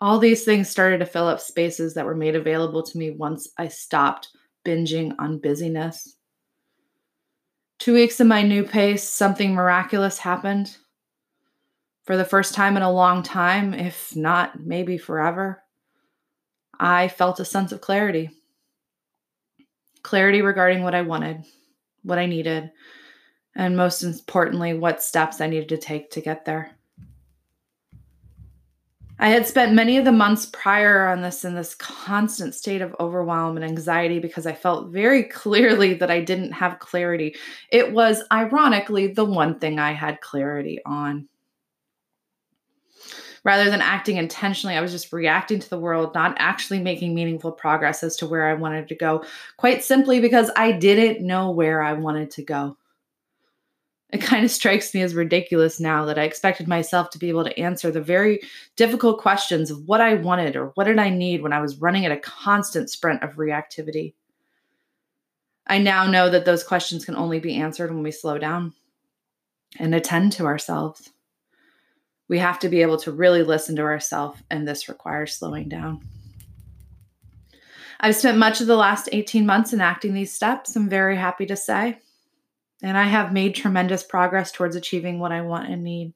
All 0.00 0.18
these 0.18 0.44
things 0.44 0.70
started 0.70 0.98
to 0.98 1.06
fill 1.06 1.28
up 1.28 1.40
spaces 1.40 1.94
that 1.94 2.06
were 2.06 2.16
made 2.16 2.34
available 2.34 2.82
to 2.82 2.98
me 2.98 3.10
once 3.10 3.50
I 3.58 3.68
stopped 3.68 4.28
binging 4.66 5.14
on 5.18 5.38
busyness. 5.38 6.16
Two 7.78 7.94
weeks 7.94 8.20
in 8.20 8.28
my 8.28 8.42
new 8.42 8.64
pace, 8.64 9.06
something 9.06 9.54
miraculous 9.54 10.18
happened. 10.18 10.76
For 12.10 12.16
the 12.16 12.24
first 12.24 12.54
time 12.54 12.76
in 12.76 12.82
a 12.82 12.90
long 12.90 13.22
time, 13.22 13.72
if 13.72 14.16
not 14.16 14.58
maybe 14.58 14.98
forever, 14.98 15.62
I 16.76 17.06
felt 17.06 17.38
a 17.38 17.44
sense 17.44 17.70
of 17.70 17.80
clarity 17.80 18.30
clarity 20.02 20.42
regarding 20.42 20.82
what 20.82 20.96
I 20.96 21.02
wanted, 21.02 21.44
what 22.02 22.18
I 22.18 22.26
needed, 22.26 22.72
and 23.54 23.76
most 23.76 24.02
importantly, 24.02 24.74
what 24.74 25.04
steps 25.04 25.40
I 25.40 25.46
needed 25.46 25.68
to 25.68 25.76
take 25.76 26.10
to 26.10 26.20
get 26.20 26.44
there. 26.44 26.72
I 29.20 29.28
had 29.28 29.46
spent 29.46 29.74
many 29.74 29.96
of 29.96 30.04
the 30.04 30.10
months 30.10 30.46
prior 30.46 31.06
on 31.06 31.22
this 31.22 31.44
in 31.44 31.54
this 31.54 31.76
constant 31.76 32.56
state 32.56 32.82
of 32.82 32.96
overwhelm 32.98 33.54
and 33.54 33.64
anxiety 33.64 34.18
because 34.18 34.46
I 34.46 34.54
felt 34.54 34.90
very 34.90 35.22
clearly 35.42 35.94
that 35.94 36.10
I 36.10 36.22
didn't 36.22 36.54
have 36.54 36.80
clarity. 36.80 37.36
It 37.70 37.92
was 37.92 38.24
ironically 38.32 39.06
the 39.06 39.24
one 39.24 39.60
thing 39.60 39.78
I 39.78 39.92
had 39.92 40.20
clarity 40.20 40.80
on. 40.84 41.28
Rather 43.44 43.70
than 43.70 43.80
acting 43.80 44.16
intentionally, 44.16 44.76
I 44.76 44.80
was 44.80 44.92
just 44.92 45.12
reacting 45.12 45.60
to 45.60 45.70
the 45.70 45.78
world, 45.78 46.14
not 46.14 46.36
actually 46.38 46.80
making 46.80 47.14
meaningful 47.14 47.52
progress 47.52 48.02
as 48.02 48.16
to 48.16 48.26
where 48.26 48.46
I 48.46 48.54
wanted 48.54 48.88
to 48.88 48.94
go, 48.94 49.24
quite 49.56 49.82
simply 49.82 50.20
because 50.20 50.50
I 50.56 50.72
didn't 50.72 51.26
know 51.26 51.50
where 51.50 51.82
I 51.82 51.94
wanted 51.94 52.30
to 52.32 52.44
go. 52.44 52.76
It 54.12 54.18
kind 54.18 54.44
of 54.44 54.50
strikes 54.50 54.92
me 54.92 55.02
as 55.02 55.14
ridiculous 55.14 55.80
now 55.80 56.04
that 56.06 56.18
I 56.18 56.24
expected 56.24 56.68
myself 56.68 57.10
to 57.10 57.18
be 57.18 57.28
able 57.28 57.44
to 57.44 57.58
answer 57.58 57.90
the 57.90 58.00
very 58.00 58.40
difficult 58.76 59.20
questions 59.20 59.70
of 59.70 59.86
what 59.86 60.00
I 60.00 60.14
wanted 60.14 60.56
or 60.56 60.66
what 60.74 60.84
did 60.84 60.98
I 60.98 61.10
need 61.10 61.42
when 61.42 61.52
I 61.52 61.60
was 61.60 61.80
running 61.80 62.04
at 62.04 62.12
a 62.12 62.18
constant 62.18 62.90
sprint 62.90 63.22
of 63.22 63.36
reactivity. 63.36 64.14
I 65.66 65.78
now 65.78 66.06
know 66.06 66.28
that 66.28 66.44
those 66.44 66.64
questions 66.64 67.04
can 67.04 67.16
only 67.16 67.38
be 67.38 67.56
answered 67.56 67.90
when 67.90 68.02
we 68.02 68.10
slow 68.10 68.38
down 68.38 68.74
and 69.78 69.94
attend 69.94 70.32
to 70.32 70.46
ourselves. 70.46 71.10
We 72.30 72.38
have 72.38 72.60
to 72.60 72.68
be 72.68 72.82
able 72.82 72.96
to 72.98 73.10
really 73.10 73.42
listen 73.42 73.74
to 73.74 73.82
ourselves, 73.82 74.40
and 74.50 74.66
this 74.66 74.88
requires 74.88 75.34
slowing 75.34 75.68
down. 75.68 76.00
I've 77.98 78.14
spent 78.14 78.38
much 78.38 78.60
of 78.60 78.68
the 78.68 78.76
last 78.76 79.08
18 79.10 79.44
months 79.44 79.72
enacting 79.72 80.14
these 80.14 80.32
steps, 80.32 80.76
I'm 80.76 80.88
very 80.88 81.16
happy 81.16 81.44
to 81.46 81.56
say. 81.56 81.98
And 82.84 82.96
I 82.96 83.02
have 83.02 83.32
made 83.32 83.56
tremendous 83.56 84.04
progress 84.04 84.52
towards 84.52 84.76
achieving 84.76 85.18
what 85.18 85.32
I 85.32 85.42
want 85.42 85.70
and 85.70 85.82
need. 85.82 86.12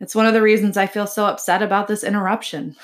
It's 0.00 0.16
one 0.16 0.26
of 0.26 0.34
the 0.34 0.42
reasons 0.42 0.76
I 0.76 0.88
feel 0.88 1.06
so 1.06 1.26
upset 1.26 1.62
about 1.62 1.86
this 1.86 2.02
interruption. 2.02 2.74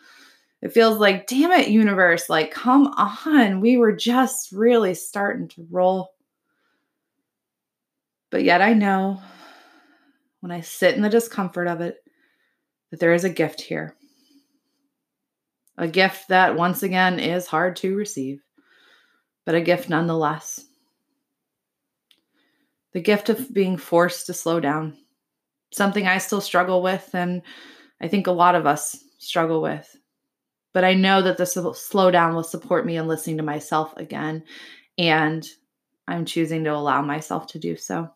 it 0.60 0.74
feels 0.74 0.98
like, 0.98 1.26
damn 1.26 1.50
it, 1.50 1.68
universe, 1.68 2.28
like, 2.28 2.50
come 2.50 2.88
on. 2.88 3.62
We 3.62 3.78
were 3.78 3.96
just 3.96 4.52
really 4.52 4.92
starting 4.92 5.48
to 5.48 5.66
roll. 5.70 6.12
But 8.28 8.44
yet 8.44 8.60
I 8.60 8.74
know 8.74 9.22
when 10.44 10.52
I 10.52 10.60
sit 10.60 10.94
in 10.94 11.00
the 11.00 11.08
discomfort 11.08 11.68
of 11.68 11.80
it 11.80 12.04
that 12.90 13.00
there 13.00 13.14
is 13.14 13.24
a 13.24 13.30
gift 13.30 13.62
here. 13.62 13.96
A 15.78 15.88
gift 15.88 16.28
that, 16.28 16.54
once 16.54 16.82
again, 16.82 17.18
is 17.18 17.46
hard 17.46 17.76
to 17.76 17.96
receive, 17.96 18.42
but 19.46 19.54
a 19.54 19.62
gift 19.62 19.88
nonetheless 19.88 20.66
the 22.92 23.00
gift 23.00 23.30
of 23.30 23.54
being 23.54 23.78
forced 23.78 24.26
to 24.26 24.34
slow 24.34 24.60
down. 24.60 24.98
Something 25.72 26.06
I 26.06 26.18
still 26.18 26.42
struggle 26.42 26.82
with, 26.82 27.08
and 27.14 27.40
I 28.02 28.08
think 28.08 28.26
a 28.26 28.32
lot 28.32 28.54
of 28.54 28.66
us 28.66 29.02
struggle 29.18 29.62
with. 29.62 29.96
But 30.74 30.84
I 30.84 30.92
know 30.92 31.22
that 31.22 31.38
the 31.38 31.44
slowdown 31.44 32.34
will 32.34 32.44
support 32.44 32.84
me 32.84 32.98
in 32.98 33.08
listening 33.08 33.38
to 33.38 33.42
myself 33.42 33.96
again, 33.96 34.44
and 34.98 35.42
I'm 36.06 36.26
choosing 36.26 36.64
to 36.64 36.74
allow 36.74 37.00
myself 37.00 37.46
to 37.48 37.58
do 37.58 37.76
so. 37.76 38.10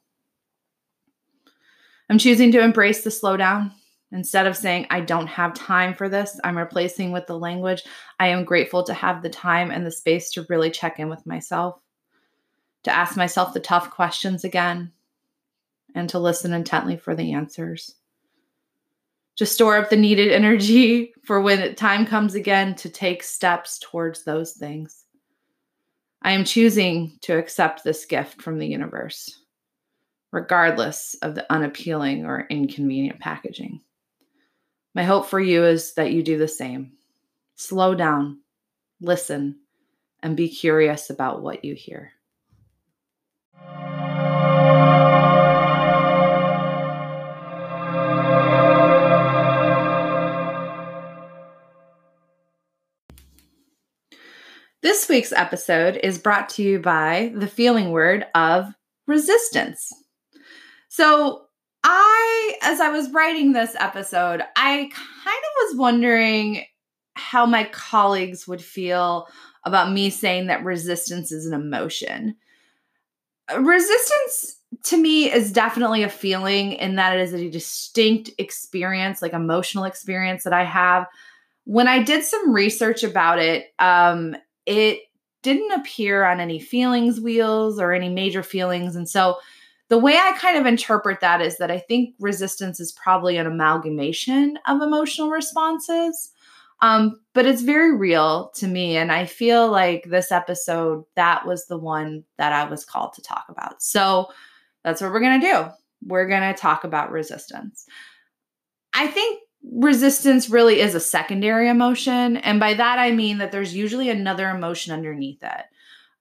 I'm 2.08 2.18
choosing 2.18 2.52
to 2.52 2.60
embrace 2.60 3.04
the 3.04 3.10
slowdown. 3.10 3.72
Instead 4.10 4.46
of 4.46 4.56
saying, 4.56 4.86
I 4.88 5.00
don't 5.00 5.26
have 5.26 5.52
time 5.52 5.94
for 5.94 6.08
this, 6.08 6.40
I'm 6.42 6.56
replacing 6.56 7.12
with 7.12 7.26
the 7.26 7.38
language, 7.38 7.82
I 8.18 8.28
am 8.28 8.44
grateful 8.44 8.82
to 8.84 8.94
have 8.94 9.22
the 9.22 9.28
time 9.28 9.70
and 9.70 9.84
the 9.84 9.90
space 9.90 10.30
to 10.30 10.46
really 10.48 10.70
check 10.70 10.98
in 10.98 11.10
with 11.10 11.26
myself 11.26 11.78
to 12.84 12.94
ask 12.94 13.16
myself 13.16 13.52
the 13.52 13.60
tough 13.60 13.90
questions 13.90 14.44
again, 14.44 14.92
and 15.94 16.08
to 16.10 16.18
listen 16.18 16.52
intently 16.52 16.96
for 16.96 17.14
the 17.14 17.32
answers. 17.32 17.94
To 19.36 19.46
store 19.46 19.76
up 19.76 19.90
the 19.90 19.96
needed 19.96 20.32
energy 20.32 21.12
for 21.24 21.40
when 21.40 21.74
time 21.74 22.06
comes 22.06 22.34
again 22.34 22.74
to 22.76 22.88
take 22.88 23.22
steps 23.22 23.78
towards 23.78 24.24
those 24.24 24.52
things. 24.52 25.04
I 26.22 26.32
am 26.32 26.44
choosing 26.44 27.18
to 27.22 27.38
accept 27.38 27.84
this 27.84 28.04
gift 28.04 28.42
from 28.42 28.58
the 28.58 28.66
universe, 28.66 29.38
regardless 30.32 31.16
of 31.22 31.34
the 31.34 31.50
unappealing 31.52 32.24
or 32.24 32.46
inconvenient 32.50 33.20
packaging. 33.20 33.80
My 34.94 35.04
hope 35.04 35.26
for 35.26 35.40
you 35.40 35.64
is 35.64 35.94
that 35.94 36.12
you 36.12 36.22
do 36.22 36.38
the 36.38 36.48
same. 36.48 36.92
Slow 37.54 37.94
down, 37.94 38.40
listen, 39.00 39.60
and 40.22 40.36
be 40.36 40.48
curious 40.48 41.10
about 41.10 41.42
what 41.42 41.64
you 41.64 41.74
hear. 41.74 42.12
This 54.80 55.08
week's 55.08 55.32
episode 55.32 55.98
is 56.02 56.18
brought 56.18 56.48
to 56.50 56.62
you 56.62 56.78
by 56.78 57.32
the 57.34 57.48
feeling 57.48 57.90
word 57.90 58.26
of 58.34 58.72
resistance. 59.08 59.92
So, 60.98 61.42
I, 61.84 62.58
as 62.60 62.80
I 62.80 62.88
was 62.88 63.12
writing 63.12 63.52
this 63.52 63.76
episode, 63.78 64.42
I 64.56 64.74
kind 64.74 64.88
of 64.90 65.52
was 65.68 65.76
wondering 65.76 66.64
how 67.14 67.46
my 67.46 67.68
colleagues 67.70 68.48
would 68.48 68.60
feel 68.60 69.28
about 69.62 69.92
me 69.92 70.10
saying 70.10 70.48
that 70.48 70.64
resistance 70.64 71.30
is 71.30 71.46
an 71.46 71.54
emotion. 71.54 72.34
Resistance 73.56 74.56
to 74.86 74.96
me 74.96 75.32
is 75.32 75.52
definitely 75.52 76.02
a 76.02 76.08
feeling 76.08 76.72
in 76.72 76.96
that 76.96 77.16
it 77.16 77.20
is 77.20 77.32
a 77.32 77.48
distinct 77.48 78.32
experience, 78.36 79.22
like 79.22 79.34
emotional 79.34 79.84
experience 79.84 80.42
that 80.42 80.52
I 80.52 80.64
have. 80.64 81.06
When 81.62 81.86
I 81.86 82.02
did 82.02 82.24
some 82.24 82.52
research 82.52 83.04
about 83.04 83.38
it, 83.38 83.66
um, 83.78 84.34
it 84.66 85.02
didn't 85.44 85.78
appear 85.78 86.24
on 86.24 86.40
any 86.40 86.58
feelings 86.58 87.20
wheels 87.20 87.78
or 87.78 87.92
any 87.92 88.08
major 88.08 88.42
feelings. 88.42 88.96
And 88.96 89.08
so 89.08 89.36
the 89.88 89.98
way 89.98 90.16
I 90.16 90.32
kind 90.32 90.58
of 90.58 90.66
interpret 90.66 91.20
that 91.20 91.40
is 91.40 91.58
that 91.58 91.70
I 91.70 91.78
think 91.78 92.14
resistance 92.20 92.78
is 92.78 92.92
probably 92.92 93.36
an 93.36 93.46
amalgamation 93.46 94.58
of 94.66 94.82
emotional 94.82 95.30
responses. 95.30 96.32
Um, 96.80 97.20
but 97.34 97.46
it's 97.46 97.62
very 97.62 97.96
real 97.96 98.52
to 98.56 98.68
me. 98.68 98.96
And 98.96 99.10
I 99.10 99.26
feel 99.26 99.68
like 99.68 100.04
this 100.04 100.30
episode, 100.30 101.04
that 101.16 101.46
was 101.46 101.66
the 101.66 101.78
one 101.78 102.24
that 102.36 102.52
I 102.52 102.68
was 102.68 102.84
called 102.84 103.14
to 103.14 103.22
talk 103.22 103.46
about. 103.48 103.82
So 103.82 104.28
that's 104.84 105.00
what 105.00 105.10
we're 105.10 105.20
going 105.20 105.40
to 105.40 105.46
do. 105.46 105.64
We're 106.06 106.28
going 106.28 106.54
to 106.54 106.60
talk 106.60 106.84
about 106.84 107.10
resistance. 107.10 107.84
I 108.94 109.08
think 109.08 109.40
resistance 109.72 110.48
really 110.48 110.80
is 110.80 110.94
a 110.94 111.00
secondary 111.00 111.68
emotion. 111.68 112.36
And 112.36 112.60
by 112.60 112.74
that, 112.74 112.98
I 112.98 113.10
mean 113.10 113.38
that 113.38 113.50
there's 113.50 113.74
usually 113.74 114.10
another 114.10 114.48
emotion 114.48 114.92
underneath 114.92 115.42
it. 115.42 115.64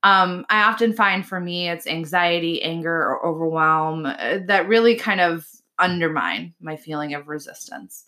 Um, 0.07 0.45
I 0.49 0.61
often 0.61 0.93
find 0.93 1.27
for 1.27 1.37
me, 1.37 1.67
it's 1.67 1.85
anxiety, 1.85 2.61
anger, 2.61 2.95
or 2.95 3.25
overwhelm 3.25 4.05
uh, 4.05 4.37
that 4.45 4.69
really 4.69 4.95
kind 4.95 5.19
of 5.19 5.45
undermine 5.79 6.53
my 6.61 6.77
feeling 6.77 7.13
of 7.13 7.27
resistance. 7.27 8.05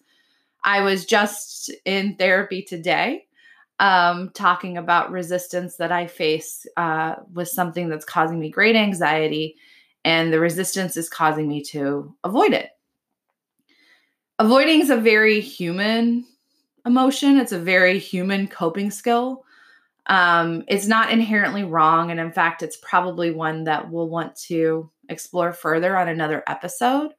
I 0.63 0.79
was 0.79 1.05
just 1.05 1.69
in 1.83 2.15
therapy 2.15 2.61
today 2.61 3.27
um, 3.81 4.31
talking 4.33 4.77
about 4.77 5.11
resistance 5.11 5.75
that 5.75 5.91
I 5.91 6.07
face 6.07 6.65
uh, 6.77 7.15
with 7.33 7.49
something 7.49 7.89
that's 7.89 8.05
causing 8.05 8.39
me 8.39 8.49
great 8.49 8.77
anxiety, 8.77 9.57
and 10.05 10.31
the 10.31 10.39
resistance 10.39 10.95
is 10.95 11.09
causing 11.09 11.49
me 11.49 11.61
to 11.63 12.15
avoid 12.23 12.53
it. 12.53 12.69
Avoiding 14.39 14.79
is 14.79 14.89
a 14.89 14.95
very 14.95 15.41
human 15.41 16.25
emotion. 16.85 17.35
It's 17.37 17.51
a 17.51 17.59
very 17.59 17.99
human 17.99 18.47
coping 18.47 18.89
skill 18.89 19.43
um, 20.09 20.63
it's 20.67 20.87
not 20.87 21.11
inherently 21.11 21.63
wrong 21.63 22.11
and 22.11 22.19
in 22.19 22.31
fact 22.31 22.63
it's 22.63 22.77
probably 22.77 23.31
one 23.31 23.63
that 23.65 23.89
we'll 23.89 24.09
want 24.09 24.35
to 24.35 24.89
explore 25.07 25.53
further 25.53 25.95
on 25.95 26.07
another 26.07 26.43
episode 26.47 27.11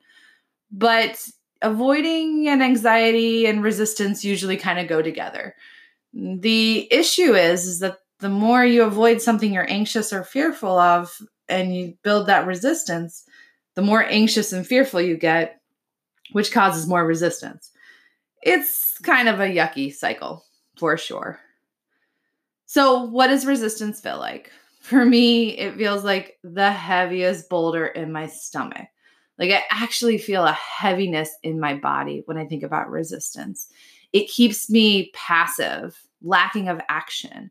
but 0.71 1.27
avoiding 1.63 2.49
and 2.49 2.63
anxiety 2.63 3.47
and 3.47 3.63
resistance 3.63 4.25
usually 4.25 4.57
kind 4.57 4.79
of 4.79 4.89
go 4.89 5.01
together 5.01 5.55
the 6.13 6.93
issue 6.93 7.35
is 7.35 7.67
is 7.67 7.79
that 7.79 7.99
the 8.19 8.29
more 8.29 8.65
you 8.65 8.83
avoid 8.83 9.23
something 9.23 9.53
you're 9.53 9.71
anxious 9.71 10.13
or 10.13 10.23
fearful 10.23 10.79
of 10.79 11.17
and 11.49 11.75
you 11.75 11.95
build 12.03 12.27
that 12.27 12.47
resistance 12.47 13.25
the 13.75 13.83
more 13.83 14.05
anxious 14.05 14.53
and 14.53 14.67
fearful 14.67 15.01
you 15.01 15.17
get 15.17 15.61
which 16.33 16.53
causes 16.53 16.87
more 16.87 17.05
resistance. 17.05 17.71
It's 18.43 18.99
kind 18.99 19.29
of 19.29 19.41
a 19.41 19.47
yucky 19.47 19.93
cycle 19.93 20.45
for 20.79 20.97
sure. 20.97 21.41
So, 22.71 23.03
what 23.03 23.27
does 23.27 23.47
resistance 23.47 24.01
feel 24.01 24.19
like? 24.19 24.53
For 24.79 25.05
me, 25.05 25.59
it 25.59 25.77
feels 25.77 26.05
like 26.05 26.39
the 26.45 26.71
heaviest 26.71 27.51
boulder 27.51 27.85
in 27.85 28.13
my 28.13 28.29
stomach. 28.29 28.87
Like, 29.41 29.51
I 29.51 29.63
actually 29.73 30.19
feel 30.19 30.45
a 30.45 30.53
heaviness 30.53 31.35
in 31.43 31.59
my 31.59 31.75
body 31.75 32.23
when 32.27 32.39
I 32.39 32.47
think 32.47 32.63
about 32.63 32.89
resistance. 32.89 33.67
It 34.13 34.29
keeps 34.29 34.71
me 34.71 35.11
passive, 35.15 36.01
lacking 36.23 36.69
of 36.69 36.81
action, 36.89 37.51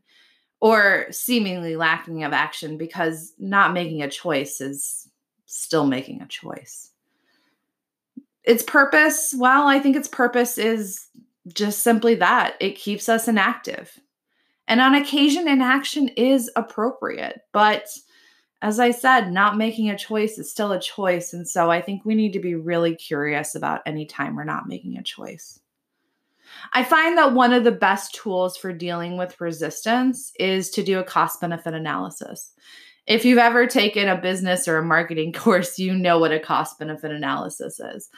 or 0.58 1.04
seemingly 1.10 1.76
lacking 1.76 2.24
of 2.24 2.32
action 2.32 2.78
because 2.78 3.34
not 3.38 3.74
making 3.74 4.00
a 4.00 4.08
choice 4.08 4.58
is 4.62 5.06
still 5.44 5.86
making 5.86 6.22
a 6.22 6.26
choice 6.28 6.92
its 8.44 8.62
purpose, 8.62 9.34
well, 9.36 9.68
I 9.68 9.78
think 9.80 9.96
its 9.96 10.08
purpose 10.08 10.56
is 10.56 11.08
just 11.52 11.82
simply 11.82 12.14
that 12.14 12.56
it 12.58 12.74
keeps 12.74 13.06
us 13.06 13.28
inactive. 13.28 14.00
And 14.70 14.80
on 14.80 14.94
occasion, 14.94 15.48
inaction 15.48 16.06
is 16.10 16.48
appropriate, 16.54 17.40
but 17.50 17.88
as 18.62 18.78
I 18.78 18.92
said, 18.92 19.32
not 19.32 19.56
making 19.56 19.90
a 19.90 19.98
choice 19.98 20.38
is 20.38 20.48
still 20.48 20.70
a 20.70 20.80
choice. 20.80 21.32
And 21.32 21.48
so 21.48 21.72
I 21.72 21.80
think 21.80 22.04
we 22.04 22.14
need 22.14 22.34
to 22.34 22.40
be 22.40 22.54
really 22.54 22.94
curious 22.94 23.56
about 23.56 23.80
any 23.84 24.06
time 24.06 24.36
we're 24.36 24.44
not 24.44 24.68
making 24.68 24.96
a 24.96 25.02
choice. 25.02 25.58
I 26.72 26.84
find 26.84 27.18
that 27.18 27.32
one 27.32 27.52
of 27.52 27.64
the 27.64 27.72
best 27.72 28.14
tools 28.14 28.56
for 28.56 28.72
dealing 28.72 29.16
with 29.16 29.40
resistance 29.40 30.32
is 30.38 30.70
to 30.70 30.84
do 30.84 31.00
a 31.00 31.04
cost 31.04 31.40
benefit 31.40 31.74
analysis. 31.74 32.52
If 33.08 33.24
you've 33.24 33.38
ever 33.38 33.66
taken 33.66 34.08
a 34.08 34.20
business 34.20 34.68
or 34.68 34.78
a 34.78 34.84
marketing 34.84 35.32
course, 35.32 35.80
you 35.80 35.94
know 35.94 36.20
what 36.20 36.30
a 36.30 36.38
cost 36.38 36.78
benefit 36.78 37.10
analysis 37.10 37.80
is. 37.80 38.08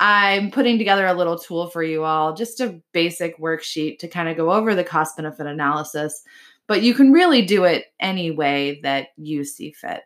I'm 0.00 0.50
putting 0.50 0.78
together 0.78 1.06
a 1.06 1.14
little 1.14 1.38
tool 1.38 1.68
for 1.68 1.82
you 1.82 2.04
all, 2.04 2.34
just 2.34 2.60
a 2.60 2.80
basic 2.92 3.38
worksheet 3.38 3.98
to 3.98 4.08
kind 4.08 4.28
of 4.28 4.36
go 4.36 4.50
over 4.50 4.74
the 4.74 4.82
cost 4.82 5.16
benefit 5.16 5.46
analysis 5.46 6.24
but 6.70 6.84
you 6.84 6.94
can 6.94 7.10
really 7.10 7.42
do 7.42 7.64
it 7.64 7.86
any 7.98 8.30
way 8.30 8.78
that 8.84 9.08
you 9.16 9.42
see 9.42 9.72
fit. 9.72 10.02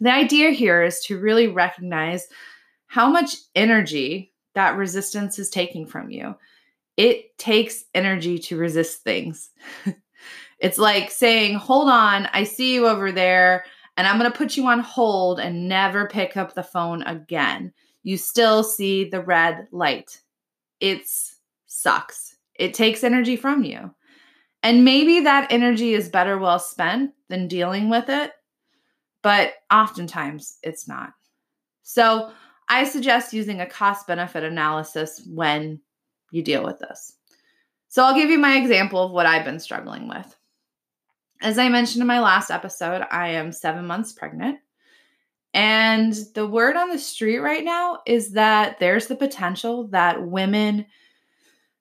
The 0.00 0.10
idea 0.10 0.48
here 0.48 0.82
is 0.82 1.00
to 1.00 1.20
really 1.20 1.46
recognize 1.46 2.26
how 2.86 3.10
much 3.10 3.36
energy 3.54 4.32
that 4.54 4.78
resistance 4.78 5.38
is 5.38 5.50
taking 5.50 5.86
from 5.86 6.08
you. 6.08 6.36
It 6.96 7.36
takes 7.36 7.84
energy 7.94 8.38
to 8.38 8.56
resist 8.56 9.02
things. 9.02 9.50
it's 10.58 10.78
like 10.78 11.10
saying, 11.10 11.56
Hold 11.56 11.90
on, 11.90 12.30
I 12.32 12.44
see 12.44 12.72
you 12.72 12.86
over 12.86 13.12
there, 13.12 13.66
and 13.98 14.06
I'm 14.06 14.18
going 14.18 14.32
to 14.32 14.38
put 14.38 14.56
you 14.56 14.66
on 14.68 14.80
hold 14.80 15.38
and 15.38 15.68
never 15.68 16.08
pick 16.08 16.38
up 16.38 16.54
the 16.54 16.62
phone 16.62 17.02
again. 17.02 17.74
You 18.08 18.16
still 18.16 18.64
see 18.64 19.04
the 19.04 19.20
red 19.20 19.68
light. 19.70 20.22
It 20.80 21.02
sucks. 21.66 22.38
It 22.54 22.72
takes 22.72 23.04
energy 23.04 23.36
from 23.36 23.64
you. 23.64 23.94
And 24.62 24.82
maybe 24.82 25.20
that 25.20 25.52
energy 25.52 25.92
is 25.92 26.08
better 26.08 26.38
well 26.38 26.58
spent 26.58 27.12
than 27.28 27.48
dealing 27.48 27.90
with 27.90 28.08
it, 28.08 28.32
but 29.22 29.52
oftentimes 29.70 30.56
it's 30.62 30.88
not. 30.88 31.10
So 31.82 32.30
I 32.70 32.84
suggest 32.84 33.34
using 33.34 33.60
a 33.60 33.68
cost 33.68 34.06
benefit 34.06 34.42
analysis 34.42 35.20
when 35.28 35.78
you 36.30 36.42
deal 36.42 36.64
with 36.64 36.78
this. 36.78 37.12
So 37.88 38.02
I'll 38.02 38.14
give 38.14 38.30
you 38.30 38.38
my 38.38 38.56
example 38.56 39.02
of 39.02 39.12
what 39.12 39.26
I've 39.26 39.44
been 39.44 39.60
struggling 39.60 40.08
with. 40.08 40.34
As 41.42 41.58
I 41.58 41.68
mentioned 41.68 42.00
in 42.00 42.06
my 42.08 42.20
last 42.20 42.50
episode, 42.50 43.04
I 43.10 43.28
am 43.32 43.52
seven 43.52 43.86
months 43.86 44.14
pregnant. 44.14 44.60
And 45.58 46.14
the 46.36 46.46
word 46.46 46.76
on 46.76 46.90
the 46.90 47.00
street 47.00 47.40
right 47.40 47.64
now 47.64 47.98
is 48.06 48.30
that 48.34 48.78
there's 48.78 49.08
the 49.08 49.16
potential 49.16 49.88
that 49.88 50.24
women 50.24 50.86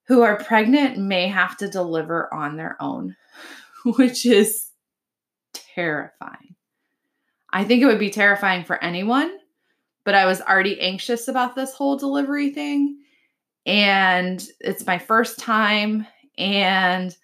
who 0.08 0.24
are 0.24 0.44
pregnant 0.44 0.98
may 0.98 1.28
have 1.28 1.56
to 1.58 1.70
deliver 1.70 2.34
on 2.34 2.58
their 2.58 2.76
own, 2.80 3.16
which 3.86 4.26
is 4.26 4.72
terrifying. 5.54 6.56
I 7.54 7.66
think 7.66 7.84
it 7.84 7.86
would 7.86 8.00
be 8.00 8.10
terrifying 8.10 8.66
for 8.66 8.84
anyone, 8.84 9.38
but 10.06 10.16
I 10.16 10.26
was 10.26 10.42
already 10.42 10.82
anxious 10.82 11.28
about 11.28 11.54
this 11.54 11.76
whole 11.76 11.98
delivery 11.98 12.50
thing. 12.50 12.98
And 13.68 14.44
it's 14.60 14.88
my 14.88 14.98
first 14.98 15.38
time. 15.38 16.08
And 16.40 17.16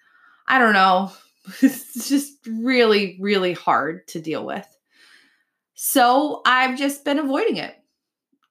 I 0.46 0.60
don't 0.60 0.72
know, 0.72 1.10
it's 1.62 2.08
just 2.08 2.34
really, 2.46 3.18
really 3.20 3.54
hard 3.54 4.06
to 4.08 4.20
deal 4.20 4.46
with. 4.46 4.68
So 5.86 6.40
I've 6.46 6.78
just 6.78 7.04
been 7.04 7.18
avoiding 7.18 7.58
it 7.58 7.76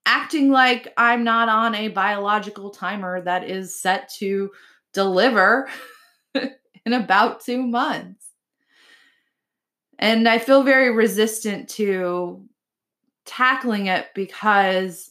acting 0.05 0.51
like 0.51 0.93
I'm 0.97 1.23
not 1.23 1.49
on 1.49 1.73
a 1.73 1.87
biological 1.87 2.69
timer 2.69 3.21
that 3.21 3.49
is 3.49 3.81
set 3.81 4.07
to 4.19 4.51
deliver 4.93 5.67
in 6.35 6.93
about 6.93 7.43
two 7.43 7.65
months. 7.65 8.23
And 9.97 10.29
I 10.29 10.37
feel 10.37 10.61
very 10.61 10.91
resistant 10.91 11.69
to 11.69 12.47
tackling 13.25 13.87
it 13.87 14.09
because 14.13 15.09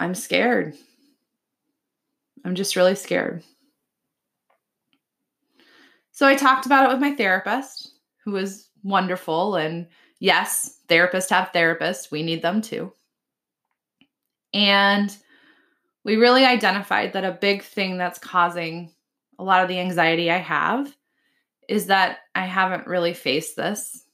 I'm 0.00 0.16
scared. 0.16 0.74
I'm 2.44 2.56
just 2.56 2.74
really 2.74 2.96
scared. 2.96 3.44
So 6.10 6.26
I 6.26 6.34
talked 6.34 6.66
about 6.66 6.90
it 6.90 6.92
with 6.92 7.00
my 7.00 7.14
therapist, 7.14 7.92
who 8.24 8.32
was 8.32 8.68
wonderful. 8.82 9.54
And 9.54 9.86
yes, 10.18 10.78
therapists 10.88 11.30
have 11.30 11.52
therapists, 11.52 12.10
we 12.10 12.22
need 12.22 12.42
them 12.42 12.62
too. 12.62 12.92
And 14.52 15.14
we 16.04 16.16
really 16.16 16.44
identified 16.44 17.12
that 17.12 17.24
a 17.24 17.32
big 17.32 17.62
thing 17.62 17.98
that's 17.98 18.18
causing 18.18 18.92
a 19.38 19.44
lot 19.44 19.62
of 19.62 19.68
the 19.68 19.80
anxiety 19.80 20.30
I 20.30 20.38
have 20.38 20.94
is 21.68 21.86
that 21.86 22.18
I 22.34 22.46
haven't 22.46 22.86
really 22.86 23.12
faced 23.12 23.56
this. 23.56 24.04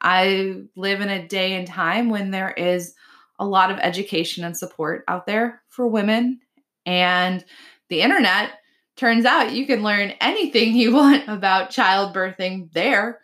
I 0.00 0.62
live 0.76 1.00
in 1.00 1.08
a 1.08 1.26
day 1.26 1.54
and 1.54 1.66
time 1.66 2.10
when 2.10 2.30
there 2.30 2.50
is 2.50 2.94
a 3.38 3.46
lot 3.46 3.70
of 3.70 3.78
education 3.78 4.44
and 4.44 4.56
support 4.56 5.04
out 5.08 5.26
there 5.26 5.62
for 5.68 5.86
women. 5.86 6.40
And 6.86 7.44
the 7.88 8.02
internet 8.02 8.52
turns 8.96 9.24
out 9.24 9.52
you 9.52 9.66
can 9.66 9.82
learn 9.82 10.12
anything 10.20 10.74
you 10.76 10.94
want 10.94 11.28
about 11.28 11.70
childbirthing 11.70 12.72
there. 12.72 13.20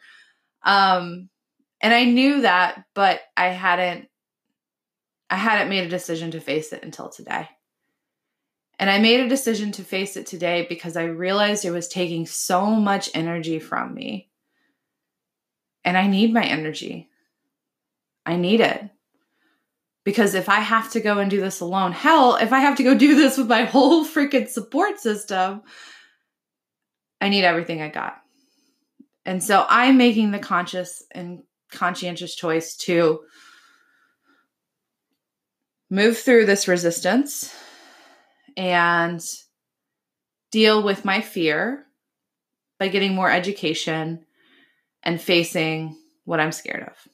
Um, 0.63 1.29
and 1.85 1.93
I 1.93 2.05
knew 2.05 2.41
that, 2.41 2.83
but 2.95 3.21
I 3.37 3.49
hadn't 3.49 4.09
I 5.29 5.37
hadn't 5.37 5.69
made 5.69 5.85
a 5.85 5.91
decision 5.91 6.31
to 6.31 6.41
face 6.41 6.73
it 6.73 6.83
until 6.83 7.11
today. 7.11 7.47
And 8.79 8.89
I 8.89 8.99
made 8.99 9.21
a 9.21 9.29
decision 9.29 9.71
to 9.73 9.85
face 9.85 10.17
it 10.17 10.27
today 10.27 10.65
because 10.67 10.97
I 10.97 11.05
realized 11.05 11.65
it 11.65 11.73
was 11.73 11.87
taking 11.87 12.25
so 12.25 12.71
much 12.71 13.11
energy 13.13 13.59
from 13.59 13.93
me. 13.93 14.31
And 15.85 15.99
I 15.99 16.07
need 16.07 16.33
my 16.33 16.43
energy. 16.43 17.11
I 18.25 18.37
need 18.37 18.61
it. 18.61 18.89
Because 20.05 20.35
if 20.35 20.49
I 20.49 20.61
have 20.61 20.91
to 20.93 21.01
go 21.01 21.19
and 21.19 21.31
do 21.31 21.41
this 21.43 21.61
alone, 21.61 21.93
hell, 21.93 22.37
if 22.37 22.55
I 22.55 22.61
have 22.61 22.79
to 22.79 22.83
go 22.83 22.97
do 22.97 23.15
this 23.15 23.37
with 23.37 23.49
my 23.49 23.65
whole 23.65 24.07
freaking 24.07 24.49
support 24.49 25.01
system, 25.01 25.61
I 27.21 27.29
need 27.29 27.45
everything 27.45 27.83
I 27.83 27.89
got. 27.89 28.23
And 29.27 29.45
so 29.45 29.67
I'm 29.69 29.99
making 29.99 30.31
the 30.31 30.39
conscious 30.39 31.03
and 31.11 31.43
conscientious 31.75 32.35
choice 32.35 32.77
to 32.77 33.21
move 35.91 36.19
through 36.19 36.47
this 36.47 36.67
resistance 36.69 37.55
and 38.57 39.25
deal 40.51 40.83
with 40.83 41.05
my 41.05 41.21
fear 41.21 41.85
by 42.79 42.89
getting 42.89 43.15
more 43.15 43.31
education 43.31 44.25
and 45.03 45.21
facing 45.21 45.97
what 46.25 46.41
I'm 46.41 46.53
scared 46.53 46.83
of. 46.89 47.14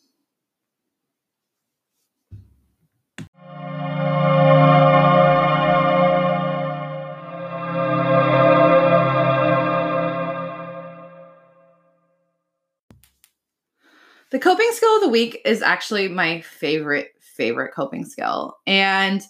The 14.40 14.44
coping 14.44 14.70
skill 14.72 14.96
of 14.96 15.02
the 15.02 15.08
week 15.10 15.42
is 15.44 15.60
actually 15.60 16.08
my 16.08 16.40
favorite 16.40 17.12
favorite 17.20 17.74
coping 17.74 18.06
skill. 18.06 18.56
And 18.66 19.20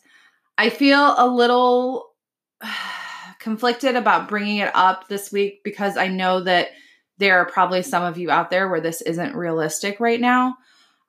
I 0.57 0.71
feel 0.71 1.17
a 1.19 1.27
little 1.27 2.13
conflicted 3.41 3.97
about 3.97 4.29
bringing 4.29 4.59
it 4.59 4.71
up 4.73 5.09
this 5.09 5.33
week 5.33 5.65
because 5.65 5.97
I 5.97 6.07
know 6.07 6.45
that 6.45 6.69
there 7.19 7.39
are 7.39 7.47
probably 7.47 7.83
some 7.83 8.05
of 8.05 8.19
you 8.19 8.31
out 8.31 8.51
there 8.51 8.69
where 8.69 8.81
this 8.81 9.03
isn't 9.03 9.35
realistic 9.35 9.99
right 9.99 10.21
now. 10.21 10.57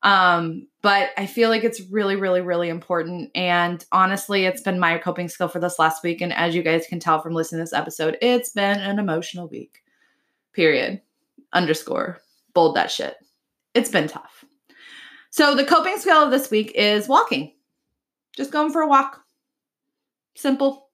Um, 0.02 0.66
but 0.82 1.12
I 1.16 1.28
feel 1.28 1.50
like 1.50 1.64
it's 1.64 1.82
really, 1.92 2.16
really, 2.16 2.42
really 2.42 2.70
important. 2.70 3.30
And 3.36 3.86
honestly, 3.92 4.46
it's 4.46 4.64
been 4.64 4.80
my 4.80 4.98
coping 4.98 5.30
skill 5.30 5.48
for 5.48 5.60
this 5.60 5.78
last 5.78 6.02
week. 6.02 6.22
And 6.22 6.34
as 6.34 6.56
you 6.56 6.64
guys 6.64 6.88
can 6.88 7.00
tell 7.00 7.22
from 7.22 7.36
listening 7.36 7.60
to 7.60 7.66
this 7.66 7.74
episode, 7.74 8.18
it's 8.20 8.50
been 8.50 8.80
an 8.80 8.98
emotional 8.98 9.48
week. 9.48 9.84
Period. 10.54 11.02
Underscore. 11.54 12.18
Bold 12.56 12.76
that 12.78 12.90
shit. 12.90 13.16
It's 13.74 13.90
been 13.90 14.08
tough. 14.08 14.44
So 15.30 15.56
the 15.56 15.66
coping 15.66 15.98
skill 15.98 16.24
of 16.24 16.32
this 16.32 16.52
week 16.52 16.74
is 16.76 17.08
walking. 17.08 17.54
Just 18.36 18.52
going 18.52 18.72
for 18.72 18.82
a 18.82 18.88
walk. 18.88 19.22
Simple, 20.36 20.90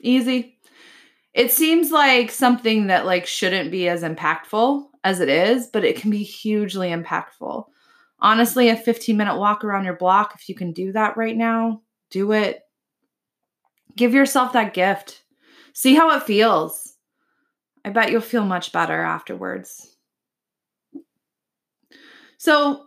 easy. 0.00 0.58
It 1.32 1.52
seems 1.52 1.90
like 1.90 2.30
something 2.30 2.88
that 2.88 3.06
like 3.06 3.26
shouldn't 3.26 3.70
be 3.70 3.88
as 3.88 4.02
impactful 4.02 4.86
as 5.04 5.20
it 5.20 5.28
is, 5.28 5.68
but 5.68 5.84
it 5.84 5.96
can 5.96 6.10
be 6.10 6.22
hugely 6.22 6.90
impactful. 6.90 7.64
Honestly, 8.18 8.68
a 8.68 8.76
15 8.76 9.16
minute 9.16 9.38
walk 9.38 9.64
around 9.64 9.84
your 9.84 9.96
block, 9.96 10.34
if 10.34 10.48
you 10.48 10.54
can 10.54 10.72
do 10.72 10.92
that 10.92 11.16
right 11.16 11.36
now, 11.36 11.82
do 12.10 12.32
it. 12.32 12.60
Give 13.96 14.12
yourself 14.12 14.52
that 14.52 14.74
gift. 14.74 15.22
See 15.72 15.94
how 15.94 16.14
it 16.16 16.24
feels. 16.24 16.94
I 17.84 17.90
bet 17.90 18.10
you'll 18.10 18.20
feel 18.20 18.44
much 18.44 18.72
better 18.72 19.00
afterwards. 19.00 19.96
So, 22.40 22.86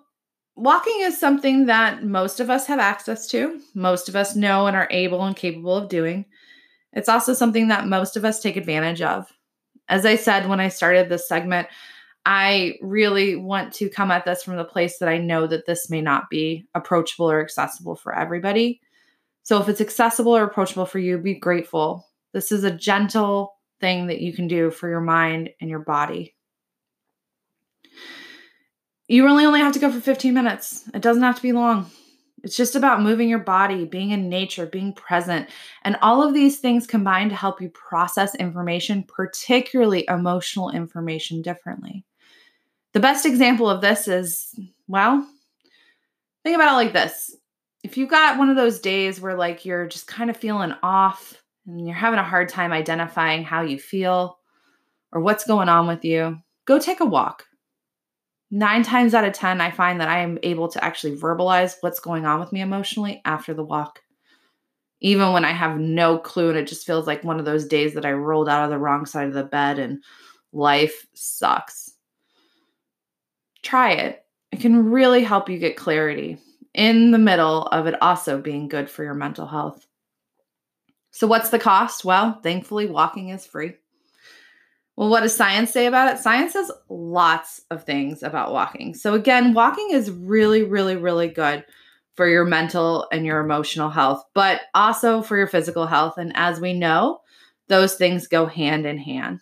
walking 0.56 1.02
is 1.02 1.20
something 1.20 1.68
that 1.68 2.04
most 2.04 2.40
of 2.40 2.50
us 2.50 2.66
have 2.66 2.80
access 2.80 3.28
to, 3.28 3.62
most 3.76 4.10
of 4.10 4.16
us 4.16 4.36
know 4.36 4.66
and 4.66 4.76
are 4.76 4.88
able 4.90 5.24
and 5.24 5.36
capable 5.36 5.76
of 5.76 5.90
doing. 5.90 6.26
It's 6.92 7.08
also 7.08 7.36
something 7.36 7.68
that 7.68 7.86
most 7.86 8.18
of 8.18 8.26
us 8.26 8.40
take 8.40 8.58
advantage 8.58 9.04
of. 9.04 9.32
As 9.88 10.08
I 10.08 10.16
said 10.16 10.50
when 10.50 10.60
I 10.60 10.70
started 10.70 11.08
this 11.08 11.28
segment, 11.28 11.68
I 12.26 12.80
really 12.82 13.36
want 13.36 13.74
to 13.74 13.90
come 13.90 14.10
at 14.10 14.26
this 14.26 14.42
from 14.42 14.56
the 14.56 14.66
place 14.66 14.98
that 14.98 15.08
I 15.08 15.20
know 15.20 15.46
that 15.46 15.68
this 15.68 15.88
may 15.88 16.02
not 16.02 16.32
be 16.32 16.66
approachable 16.74 17.30
or 17.30 17.40
accessible 17.40 17.96
for 17.96 18.18
everybody. 18.18 18.82
So 19.44 19.62
if 19.62 19.70
it's 19.70 19.82
accessible 19.82 20.36
or 20.36 20.46
approachable 20.46 20.88
for 20.88 20.98
you, 20.98 21.20
be 21.20 21.36
grateful. 21.36 22.08
This 22.32 22.52
is 22.52 22.64
a 22.64 22.72
gentle 22.72 23.54
thing 23.80 24.08
that 24.08 24.20
you 24.20 24.34
can 24.34 24.48
do 24.48 24.72
for 24.72 24.90
your 24.90 25.02
mind 25.02 25.52
and 25.62 25.70
your 25.70 25.78
body. 25.78 26.34
You 29.14 29.26
really 29.26 29.46
only 29.46 29.60
have 29.60 29.74
to 29.74 29.80
go 29.80 29.92
for 29.92 30.00
15 30.00 30.34
minutes. 30.34 30.90
It 30.92 31.04
doesn't 31.04 31.22
have 31.22 31.36
to 31.36 31.42
be 31.44 31.52
long. 31.52 31.86
It's 32.44 32.58
just 32.58 32.74
about 32.74 33.04
moving 33.04 33.30
your 33.30 33.38
body, 33.38 33.86
being 33.86 34.10
in 34.10 34.28
nature, 34.28 34.66
being 34.66 34.92
present. 34.92 35.52
And 35.84 35.98
all 36.02 36.28
of 36.28 36.34
these 36.34 36.58
things 36.58 36.88
combine 36.88 37.30
to 37.30 37.36
help 37.36 37.62
you 37.62 37.70
process 37.70 38.34
information, 38.34 39.04
particularly 39.04 40.04
emotional 40.10 40.72
information, 40.72 41.44
differently. 41.44 42.04
The 42.94 43.02
best 43.02 43.28
example 43.28 43.70
of 43.70 43.82
this 43.82 44.08
is, 44.08 44.60
well, 44.88 45.24
think 46.42 46.56
about 46.56 46.74
it 46.74 46.84
like 46.84 46.94
this. 46.94 47.36
If 47.84 47.98
you've 47.98 48.10
got 48.10 48.40
one 48.40 48.50
of 48.50 48.56
those 48.56 48.80
days 48.80 49.22
where 49.22 49.38
like 49.38 49.64
you're 49.64 49.86
just 49.86 50.08
kind 50.08 50.32
of 50.32 50.38
feeling 50.38 50.74
off 50.82 51.40
and 51.68 51.86
you're 51.86 51.96
having 51.96 52.18
a 52.18 52.24
hard 52.24 52.50
time 52.50 52.72
identifying 52.72 53.44
how 53.44 53.62
you 53.62 53.78
feel 53.78 54.40
or 55.12 55.22
what's 55.22 55.46
going 55.46 55.70
on 55.70 55.86
with 55.86 56.04
you, 56.04 56.40
go 56.66 56.80
take 56.80 57.00
a 57.00 57.06
walk. 57.06 57.46
Nine 58.56 58.84
times 58.84 59.16
out 59.16 59.26
of 59.26 59.34
10, 59.34 59.62
I 59.62 59.72
find 59.72 60.00
that 60.00 60.10
I 60.10 60.20
am 60.20 60.38
able 60.44 60.68
to 60.68 60.84
actually 60.84 61.18
verbalize 61.18 61.78
what's 61.82 62.00
going 62.00 62.26
on 62.26 62.40
with 62.40 62.52
me 62.52 62.62
emotionally 62.62 63.20
after 63.26 63.54
the 63.54 63.64
walk. 63.64 64.02
Even 65.02 65.34
when 65.34 65.44
I 65.44 65.52
have 65.52 65.80
no 65.80 66.20
clue 66.20 66.50
and 66.50 66.58
it 66.58 66.68
just 66.68 66.86
feels 66.86 67.08
like 67.08 67.24
one 67.24 67.40
of 67.40 67.46
those 67.46 67.66
days 67.66 67.96
that 67.96 68.06
I 68.06 68.12
rolled 68.12 68.48
out 68.48 68.64
of 68.64 68.70
the 68.70 68.78
wrong 68.78 69.08
side 69.08 69.28
of 69.28 69.34
the 69.34 69.44
bed 69.44 69.80
and 69.80 70.04
life 70.52 71.08
sucks 71.16 71.94
try 73.64 73.92
it. 73.94 74.24
It 74.52 74.60
can 74.60 74.92
really 74.92 75.24
help 75.24 75.50
you 75.50 75.58
get 75.58 75.78
clarity 75.78 76.38
in 76.76 77.12
the 77.12 77.18
middle 77.18 77.64
of 77.68 77.88
it 77.88 78.00
also 78.02 78.40
being 78.40 78.68
good 78.68 78.90
for 78.90 79.04
your 79.04 79.16
mental 79.16 79.48
health. 79.48 79.88
So, 81.10 81.26
what's 81.26 81.50
the 81.50 81.60
cost? 81.60 82.06
Well, 82.06 82.40
thankfully, 82.44 82.88
walking 82.88 83.30
is 83.30 83.46
free. 83.46 83.74
Well, 84.96 85.10
what 85.10 85.22
does 85.22 85.36
science 85.36 85.72
say 85.72 85.88
about 85.88 86.14
it? 86.14 86.20
Science 86.20 86.54
says 86.54 86.72
lots 86.88 87.62
of 87.72 87.84
things 87.84 88.22
about 88.22 88.54
walking. 88.54 88.94
So, 88.94 89.16
again, 89.16 89.54
walking 89.54 89.90
is 89.92 90.12
really, 90.12 90.64
really, 90.64 90.96
really 90.96 91.30
good 91.30 91.66
for 92.16 92.28
your 92.28 92.46
mental 92.46 93.08
and 93.12 93.26
your 93.26 93.40
emotional 93.40 93.90
health, 93.90 94.24
but 94.36 94.62
also 94.76 95.24
for 95.24 95.36
your 95.36 95.48
physical 95.48 95.88
health. 95.88 96.18
And 96.18 96.32
as 96.36 96.60
we 96.60 96.74
know, 96.74 97.22
those 97.70 97.96
things 97.96 98.28
go 98.28 98.46
hand 98.46 98.86
in 98.86 99.00
hand. 99.00 99.40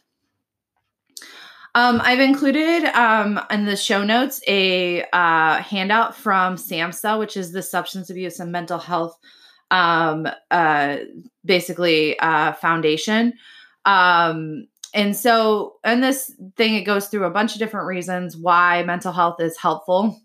Um, 1.73 2.01
I've 2.03 2.19
included 2.19 2.85
um, 2.95 3.39
in 3.49 3.65
the 3.65 3.77
show 3.77 4.03
notes 4.03 4.41
a 4.47 5.03
uh, 5.13 5.57
handout 5.61 6.15
from 6.15 6.55
SAMHSA, 6.55 7.17
which 7.17 7.37
is 7.37 7.51
the 7.51 7.63
Substance 7.63 8.09
Abuse 8.09 8.39
and 8.39 8.51
Mental 8.51 8.77
Health, 8.77 9.17
um, 9.69 10.27
uh, 10.49 10.97
basically 11.45 12.19
uh, 12.19 12.53
foundation. 12.53 13.33
Um, 13.85 14.67
and 14.93 15.15
so, 15.15 15.77
in 15.85 16.01
this 16.01 16.35
thing, 16.57 16.75
it 16.75 16.83
goes 16.83 17.07
through 17.07 17.23
a 17.23 17.31
bunch 17.31 17.53
of 17.53 17.59
different 17.59 17.87
reasons 17.87 18.35
why 18.35 18.83
mental 18.83 19.13
health 19.13 19.39
is 19.39 19.57
helpful. 19.57 20.19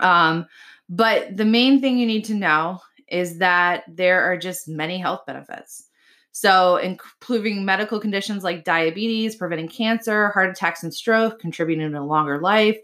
Um, 0.00 0.46
but 0.88 1.36
the 1.36 1.44
main 1.44 1.80
thing 1.80 1.98
you 1.98 2.06
need 2.06 2.24
to 2.26 2.34
know 2.34 2.80
is 3.08 3.38
that 3.38 3.84
there 3.88 4.22
are 4.22 4.36
just 4.38 4.68
many 4.68 4.98
health 4.98 5.20
benefits. 5.26 5.88
So, 6.32 6.76
improving 6.76 7.64
medical 7.64 8.00
conditions 8.00 8.42
like 8.42 8.64
diabetes, 8.64 9.36
preventing 9.36 9.68
cancer, 9.68 10.30
heart 10.30 10.50
attacks, 10.50 10.82
and 10.82 10.92
stroke, 10.92 11.38
contributing 11.38 11.92
to 11.92 11.98
a 11.98 12.00
longer 12.00 12.40
life, 12.40 12.78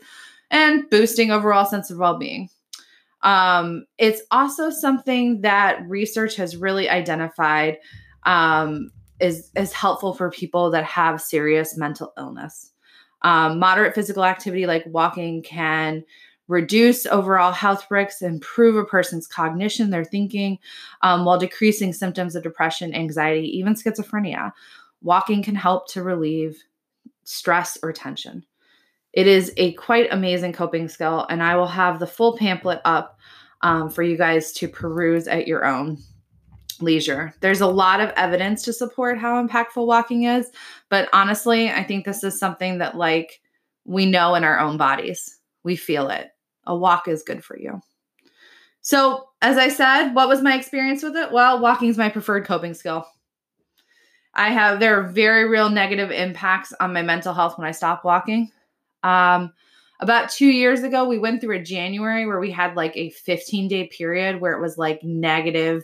and 0.51 0.89
boosting 0.91 1.31
overall 1.31 1.65
sense 1.65 1.91
of 1.91 1.99
well 1.99 2.19
being. 2.19 2.51
Um, 3.23 3.87
it's 3.97 4.21
also 4.31 4.69
something 4.69 5.41
that 5.41 5.81
research 5.89 6.37
has 6.37 6.57
really 6.57 6.89
identified 6.91 7.79
um, 8.25 8.91
is, 9.21 9.51
is 9.57 9.73
helpful 9.73 10.15
for 10.15 10.31
people 10.31 10.71
that 10.71 10.85
have 10.85 11.21
serious 11.21 11.77
mental 11.77 12.13
illness. 12.19 12.73
Um, 13.23 13.59
moderate 13.59 13.95
physical 13.95 14.25
activity 14.25 14.67
like 14.67 14.85
walking 14.87 15.43
can 15.43 16.05
reduce 16.47 17.05
overall 17.07 17.53
health 17.53 17.87
risks, 17.91 18.23
improve 18.23 18.77
a 18.77 18.85
person's 18.85 19.27
cognition, 19.27 19.91
their 19.91 20.05
thinking, 20.05 20.59
um, 21.03 21.25
while 21.25 21.39
decreasing 21.39 21.93
symptoms 21.93 22.35
of 22.35 22.43
depression, 22.43 22.95
anxiety, 22.95 23.47
even 23.59 23.75
schizophrenia. 23.75 24.53
Walking 25.03 25.43
can 25.43 25.55
help 25.55 25.89
to 25.93 26.03
relieve 26.03 26.63
stress 27.25 27.77
or 27.83 27.93
tension. 27.93 28.45
It 29.13 29.27
is 29.27 29.53
a 29.57 29.73
quite 29.75 30.13
amazing 30.13 30.53
coping 30.53 30.89
skill, 30.89 31.27
and 31.29 31.43
I 31.43 31.57
will 31.57 31.67
have 31.67 31.99
the 31.99 32.07
full 32.07 32.37
pamphlet 32.37 32.81
up 32.85 33.19
um, 33.61 33.91
for 33.91 34.03
you 34.03 34.17
guys 34.17 34.53
to 34.53 34.69
peruse 34.69 35.29
at 35.29 35.47
your 35.47 35.65
own 35.65 35.99
leisure. 36.81 37.35
There's 37.41 37.61
a 37.61 37.67
lot 37.67 38.01
of 38.01 38.13
evidence 38.17 38.63
to 38.65 38.73
support 38.73 39.19
how 39.19 39.45
impactful 39.45 39.87
walking 39.87 40.25
is, 40.25 40.51
but 40.89 41.09
honestly, 41.13 41.71
I 41.71 41.85
think 41.85 42.05
this 42.05 42.25
is 42.25 42.39
something 42.39 42.79
that 42.79 42.97
like 42.97 43.41
we 43.85 44.07
know 44.07 44.35
in 44.35 44.45
our 44.45 44.59
own 44.59 44.77
bodies. 44.77 45.39
We 45.65 45.77
feel 45.77 46.09
it 46.11 46.31
a 46.69 46.77
walk 46.77 47.09
is 47.09 47.23
good 47.25 47.43
for 47.43 47.59
you. 47.59 47.81
So, 48.83 49.29
as 49.43 49.57
I 49.57 49.69
said, 49.69 50.13
what 50.13 50.29
was 50.29 50.43
my 50.43 50.55
experience 50.57 51.03
with 51.03 51.17
it? 51.17 51.33
Well, 51.33 51.61
walking 51.61 51.89
is 51.89 51.99
my 51.99 52.09
preferred 52.09 52.45
coping 52.45 52.75
skill. 52.75 53.07
I 54.35 54.51
have 54.51 54.79
there 54.79 55.01
are 55.01 55.09
very 55.09 55.49
real 55.49 55.69
negative 55.69 56.11
impacts 56.11 56.73
on 56.79 56.93
my 56.93 57.03
mental 57.03 57.35
health 57.35 57.59
when 57.59 57.67
I 57.67 57.73
stop 57.73 58.05
walking. 58.05 58.53
Um, 59.03 59.53
about 60.01 60.31
two 60.31 60.47
years 60.47 60.83
ago, 60.83 61.09
we 61.09 61.19
went 61.19 61.41
through 61.41 61.57
a 61.57 61.63
January 61.63 62.25
where 62.25 62.39
we 62.39 62.53
had 62.53 62.77
like 62.77 62.97
a 62.97 63.11
15 63.11 63.67
day 63.67 63.89
period 63.89 64.41
where 64.41 64.53
it 64.53 64.61
was 64.61 64.79
like 64.79 65.03
negative. 65.03 65.83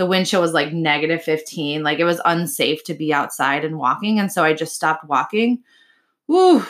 The 0.00 0.06
wind 0.06 0.26
chill 0.26 0.40
was 0.40 0.54
like 0.54 0.72
negative 0.72 1.22
15. 1.22 1.82
Like 1.82 1.98
it 1.98 2.04
was 2.04 2.22
unsafe 2.24 2.82
to 2.84 2.94
be 2.94 3.12
outside 3.12 3.66
and 3.66 3.76
walking. 3.76 4.18
And 4.18 4.32
so 4.32 4.42
I 4.42 4.54
just 4.54 4.74
stopped 4.74 5.04
walking. 5.04 5.62
Woo, 6.26 6.64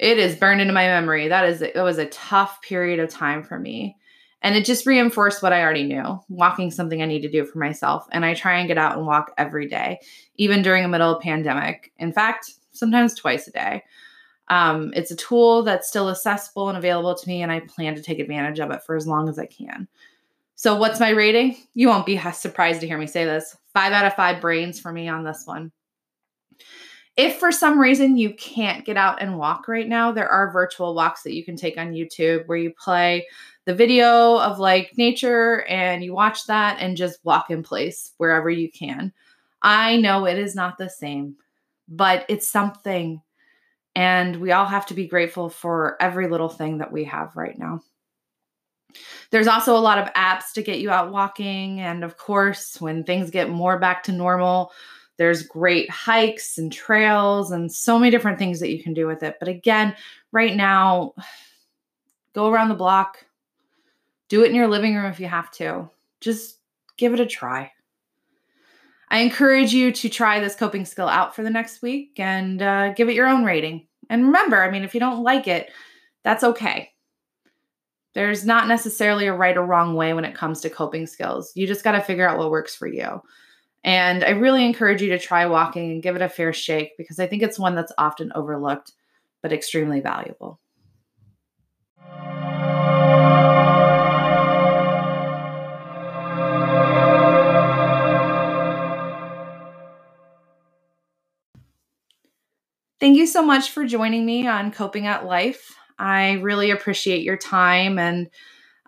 it 0.00 0.18
is 0.18 0.34
burned 0.34 0.60
into 0.60 0.72
my 0.72 0.86
memory. 0.86 1.28
That 1.28 1.44
is 1.44 1.62
it 1.62 1.76
was 1.76 1.98
a 1.98 2.06
tough 2.06 2.60
period 2.60 2.98
of 2.98 3.08
time 3.08 3.44
for 3.44 3.56
me. 3.56 3.96
And 4.42 4.56
it 4.56 4.64
just 4.64 4.84
reinforced 4.84 5.44
what 5.44 5.52
I 5.52 5.62
already 5.62 5.84
knew. 5.84 6.18
Walking 6.28 6.72
something 6.72 7.00
I 7.00 7.06
need 7.06 7.22
to 7.22 7.30
do 7.30 7.44
for 7.44 7.60
myself. 7.60 8.08
And 8.10 8.24
I 8.24 8.34
try 8.34 8.58
and 8.58 8.66
get 8.66 8.78
out 8.78 8.96
and 8.96 9.06
walk 9.06 9.32
every 9.38 9.68
day, 9.68 10.00
even 10.34 10.60
during 10.60 10.84
a 10.84 10.88
middle 10.88 11.14
of 11.14 11.22
pandemic. 11.22 11.92
In 11.98 12.12
fact, 12.12 12.50
sometimes 12.72 13.14
twice 13.14 13.46
a 13.46 13.52
day. 13.52 13.84
Um, 14.48 14.92
it's 14.96 15.12
a 15.12 15.16
tool 15.16 15.62
that's 15.62 15.86
still 15.86 16.10
accessible 16.10 16.68
and 16.68 16.76
available 16.76 17.14
to 17.14 17.28
me, 17.28 17.42
and 17.42 17.52
I 17.52 17.60
plan 17.60 17.94
to 17.94 18.02
take 18.02 18.18
advantage 18.18 18.58
of 18.58 18.72
it 18.72 18.82
for 18.82 18.96
as 18.96 19.06
long 19.06 19.28
as 19.28 19.38
I 19.38 19.46
can. 19.46 19.86
So, 20.62 20.76
what's 20.76 21.00
my 21.00 21.10
rating? 21.10 21.56
You 21.74 21.88
won't 21.88 22.06
be 22.06 22.20
surprised 22.32 22.82
to 22.82 22.86
hear 22.86 22.96
me 22.96 23.08
say 23.08 23.24
this. 23.24 23.56
Five 23.74 23.92
out 23.92 24.06
of 24.06 24.14
five 24.14 24.40
brains 24.40 24.78
for 24.78 24.92
me 24.92 25.08
on 25.08 25.24
this 25.24 25.42
one. 25.44 25.72
If 27.16 27.40
for 27.40 27.50
some 27.50 27.80
reason 27.80 28.16
you 28.16 28.32
can't 28.34 28.84
get 28.84 28.96
out 28.96 29.20
and 29.20 29.38
walk 29.38 29.66
right 29.66 29.88
now, 29.88 30.12
there 30.12 30.28
are 30.28 30.52
virtual 30.52 30.94
walks 30.94 31.24
that 31.24 31.34
you 31.34 31.44
can 31.44 31.56
take 31.56 31.78
on 31.78 31.94
YouTube 31.94 32.46
where 32.46 32.58
you 32.58 32.72
play 32.78 33.26
the 33.64 33.74
video 33.74 34.38
of 34.38 34.60
like 34.60 34.92
nature 34.96 35.62
and 35.62 36.04
you 36.04 36.14
watch 36.14 36.46
that 36.46 36.76
and 36.78 36.96
just 36.96 37.24
walk 37.24 37.50
in 37.50 37.64
place 37.64 38.12
wherever 38.18 38.48
you 38.48 38.70
can. 38.70 39.12
I 39.62 39.96
know 39.96 40.26
it 40.26 40.38
is 40.38 40.54
not 40.54 40.78
the 40.78 40.88
same, 40.88 41.34
but 41.88 42.24
it's 42.28 42.46
something. 42.46 43.20
And 43.96 44.36
we 44.36 44.52
all 44.52 44.66
have 44.66 44.86
to 44.86 44.94
be 44.94 45.08
grateful 45.08 45.48
for 45.48 46.00
every 46.00 46.28
little 46.28 46.48
thing 46.48 46.78
that 46.78 46.92
we 46.92 47.02
have 47.02 47.34
right 47.34 47.58
now. 47.58 47.80
There's 49.30 49.46
also 49.46 49.76
a 49.76 49.80
lot 49.80 49.98
of 49.98 50.12
apps 50.14 50.52
to 50.54 50.62
get 50.62 50.80
you 50.80 50.90
out 50.90 51.12
walking. 51.12 51.80
And 51.80 52.04
of 52.04 52.16
course, 52.16 52.80
when 52.80 53.04
things 53.04 53.30
get 53.30 53.50
more 53.50 53.78
back 53.78 54.02
to 54.04 54.12
normal, 54.12 54.72
there's 55.18 55.42
great 55.42 55.90
hikes 55.90 56.58
and 56.58 56.72
trails 56.72 57.50
and 57.50 57.72
so 57.72 57.98
many 57.98 58.10
different 58.10 58.38
things 58.38 58.60
that 58.60 58.70
you 58.70 58.82
can 58.82 58.94
do 58.94 59.06
with 59.06 59.22
it. 59.22 59.36
But 59.38 59.48
again, 59.48 59.94
right 60.32 60.54
now, 60.54 61.14
go 62.34 62.48
around 62.48 62.68
the 62.68 62.74
block, 62.74 63.24
do 64.28 64.42
it 64.42 64.48
in 64.48 64.54
your 64.54 64.68
living 64.68 64.96
room 64.96 65.06
if 65.06 65.20
you 65.20 65.26
have 65.26 65.50
to. 65.52 65.90
Just 66.20 66.58
give 66.96 67.12
it 67.12 67.20
a 67.20 67.26
try. 67.26 67.72
I 69.10 69.18
encourage 69.18 69.74
you 69.74 69.92
to 69.92 70.08
try 70.08 70.40
this 70.40 70.56
coping 70.56 70.86
skill 70.86 71.08
out 71.08 71.36
for 71.36 71.42
the 71.42 71.50
next 71.50 71.82
week 71.82 72.18
and 72.18 72.62
uh, 72.62 72.94
give 72.94 73.10
it 73.10 73.14
your 73.14 73.28
own 73.28 73.44
rating. 73.44 73.86
And 74.08 74.24
remember, 74.24 74.62
I 74.62 74.70
mean, 74.70 74.84
if 74.84 74.94
you 74.94 75.00
don't 75.00 75.22
like 75.22 75.46
it, 75.46 75.70
that's 76.24 76.42
okay. 76.42 76.91
There's 78.14 78.44
not 78.44 78.68
necessarily 78.68 79.26
a 79.26 79.34
right 79.34 79.56
or 79.56 79.64
wrong 79.64 79.94
way 79.94 80.12
when 80.12 80.26
it 80.26 80.34
comes 80.34 80.60
to 80.60 80.70
coping 80.70 81.06
skills. 81.06 81.50
You 81.54 81.66
just 81.66 81.84
got 81.84 81.92
to 81.92 82.00
figure 82.02 82.28
out 82.28 82.36
what 82.36 82.50
works 82.50 82.74
for 82.74 82.86
you. 82.86 83.22
And 83.84 84.22
I 84.22 84.30
really 84.30 84.64
encourage 84.66 85.00
you 85.00 85.08
to 85.10 85.18
try 85.18 85.46
walking 85.46 85.90
and 85.90 86.02
give 86.02 86.14
it 86.14 86.22
a 86.22 86.28
fair 86.28 86.52
shake 86.52 86.96
because 86.98 87.18
I 87.18 87.26
think 87.26 87.42
it's 87.42 87.58
one 87.58 87.74
that's 87.74 87.92
often 87.96 88.30
overlooked 88.34 88.92
but 89.42 89.52
extremely 89.52 90.00
valuable. 90.00 90.60
Thank 103.00 103.16
you 103.16 103.26
so 103.26 103.42
much 103.42 103.70
for 103.70 103.84
joining 103.84 104.24
me 104.24 104.46
on 104.46 104.70
Coping 104.70 105.08
at 105.08 105.26
Life. 105.26 105.76
I 106.02 106.32
really 106.32 106.72
appreciate 106.72 107.22
your 107.22 107.36
time 107.36 107.96
and 107.96 108.28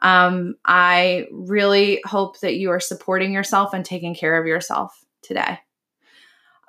um, 0.02 0.56
I 0.64 1.28
really 1.30 2.02
hope 2.04 2.40
that 2.40 2.56
you 2.56 2.70
are 2.70 2.80
supporting 2.80 3.32
yourself 3.32 3.72
and 3.72 3.84
taking 3.84 4.16
care 4.16 4.38
of 4.38 4.46
yourself 4.46 5.04
today. 5.22 5.60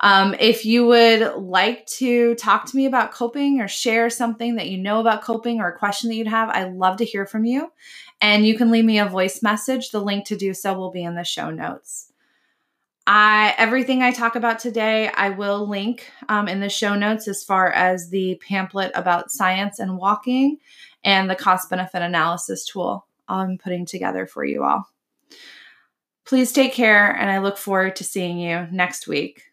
Um, 0.01 0.35
if 0.39 0.65
you 0.65 0.85
would 0.85 1.35
like 1.35 1.87
to 1.97 2.35
talk 2.35 2.65
to 2.67 2.77
me 2.77 2.85
about 2.85 3.11
coping 3.11 3.59
or 3.59 3.67
share 3.67 4.09
something 4.11 4.55
that 4.55 4.67
you 4.67 4.77
know 4.77 4.99
about 4.99 5.23
coping 5.23 5.61
or 5.61 5.69
a 5.69 5.77
question 5.77 6.09
that 6.09 6.15
you'd 6.15 6.27
have, 6.27 6.49
I'd 6.49 6.73
love 6.73 6.97
to 6.97 7.05
hear 7.05 7.25
from 7.25 7.43
you. 7.43 7.71
And 8.21 8.45
you 8.45 8.55
can 8.55 8.69
leave 8.69 8.85
me 8.85 8.99
a 8.99 9.05
voice 9.05 9.41
message. 9.41 9.89
The 9.89 10.01
link 10.01 10.25
to 10.27 10.37
do 10.37 10.53
so 10.53 10.73
will 10.75 10.91
be 10.91 11.03
in 11.03 11.15
the 11.15 11.23
show 11.23 11.49
notes. 11.49 12.04
I 13.07 13.53
everything 13.57 14.01
I 14.01 14.11
talk 14.11 14.35
about 14.35 14.59
today, 14.59 15.09
I 15.09 15.29
will 15.29 15.67
link 15.67 16.11
um, 16.27 16.47
in 16.47 16.59
the 16.59 16.69
show 16.69 16.95
notes 16.95 17.27
as 17.27 17.43
far 17.43 17.71
as 17.71 18.09
the 18.09 18.41
pamphlet 18.47 18.91
about 18.95 19.31
science 19.31 19.77
and 19.79 19.97
walking 19.97 20.57
and 21.03 21.29
the 21.29 21.35
cost 21.35 21.69
benefit 21.69 22.01
analysis 22.01 22.65
tool 22.65 23.05
I'm 23.27 23.57
putting 23.57 23.85
together 23.85 24.25
for 24.25 24.43
you 24.43 24.63
all. 24.63 24.89
Please 26.25 26.51
take 26.51 26.73
care, 26.73 27.11
and 27.11 27.29
I 27.29 27.37
look 27.37 27.57
forward 27.57 27.95
to 27.97 28.03
seeing 28.03 28.39
you 28.39 28.67
next 28.71 29.07
week 29.07 29.43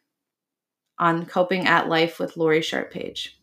on 0.99 1.27
Coping 1.27 1.67
at 1.67 1.89
Life 1.89 2.19
with 2.19 2.39
Lori 2.39 2.63
Sharp 2.63 2.91
Page. 2.91 3.39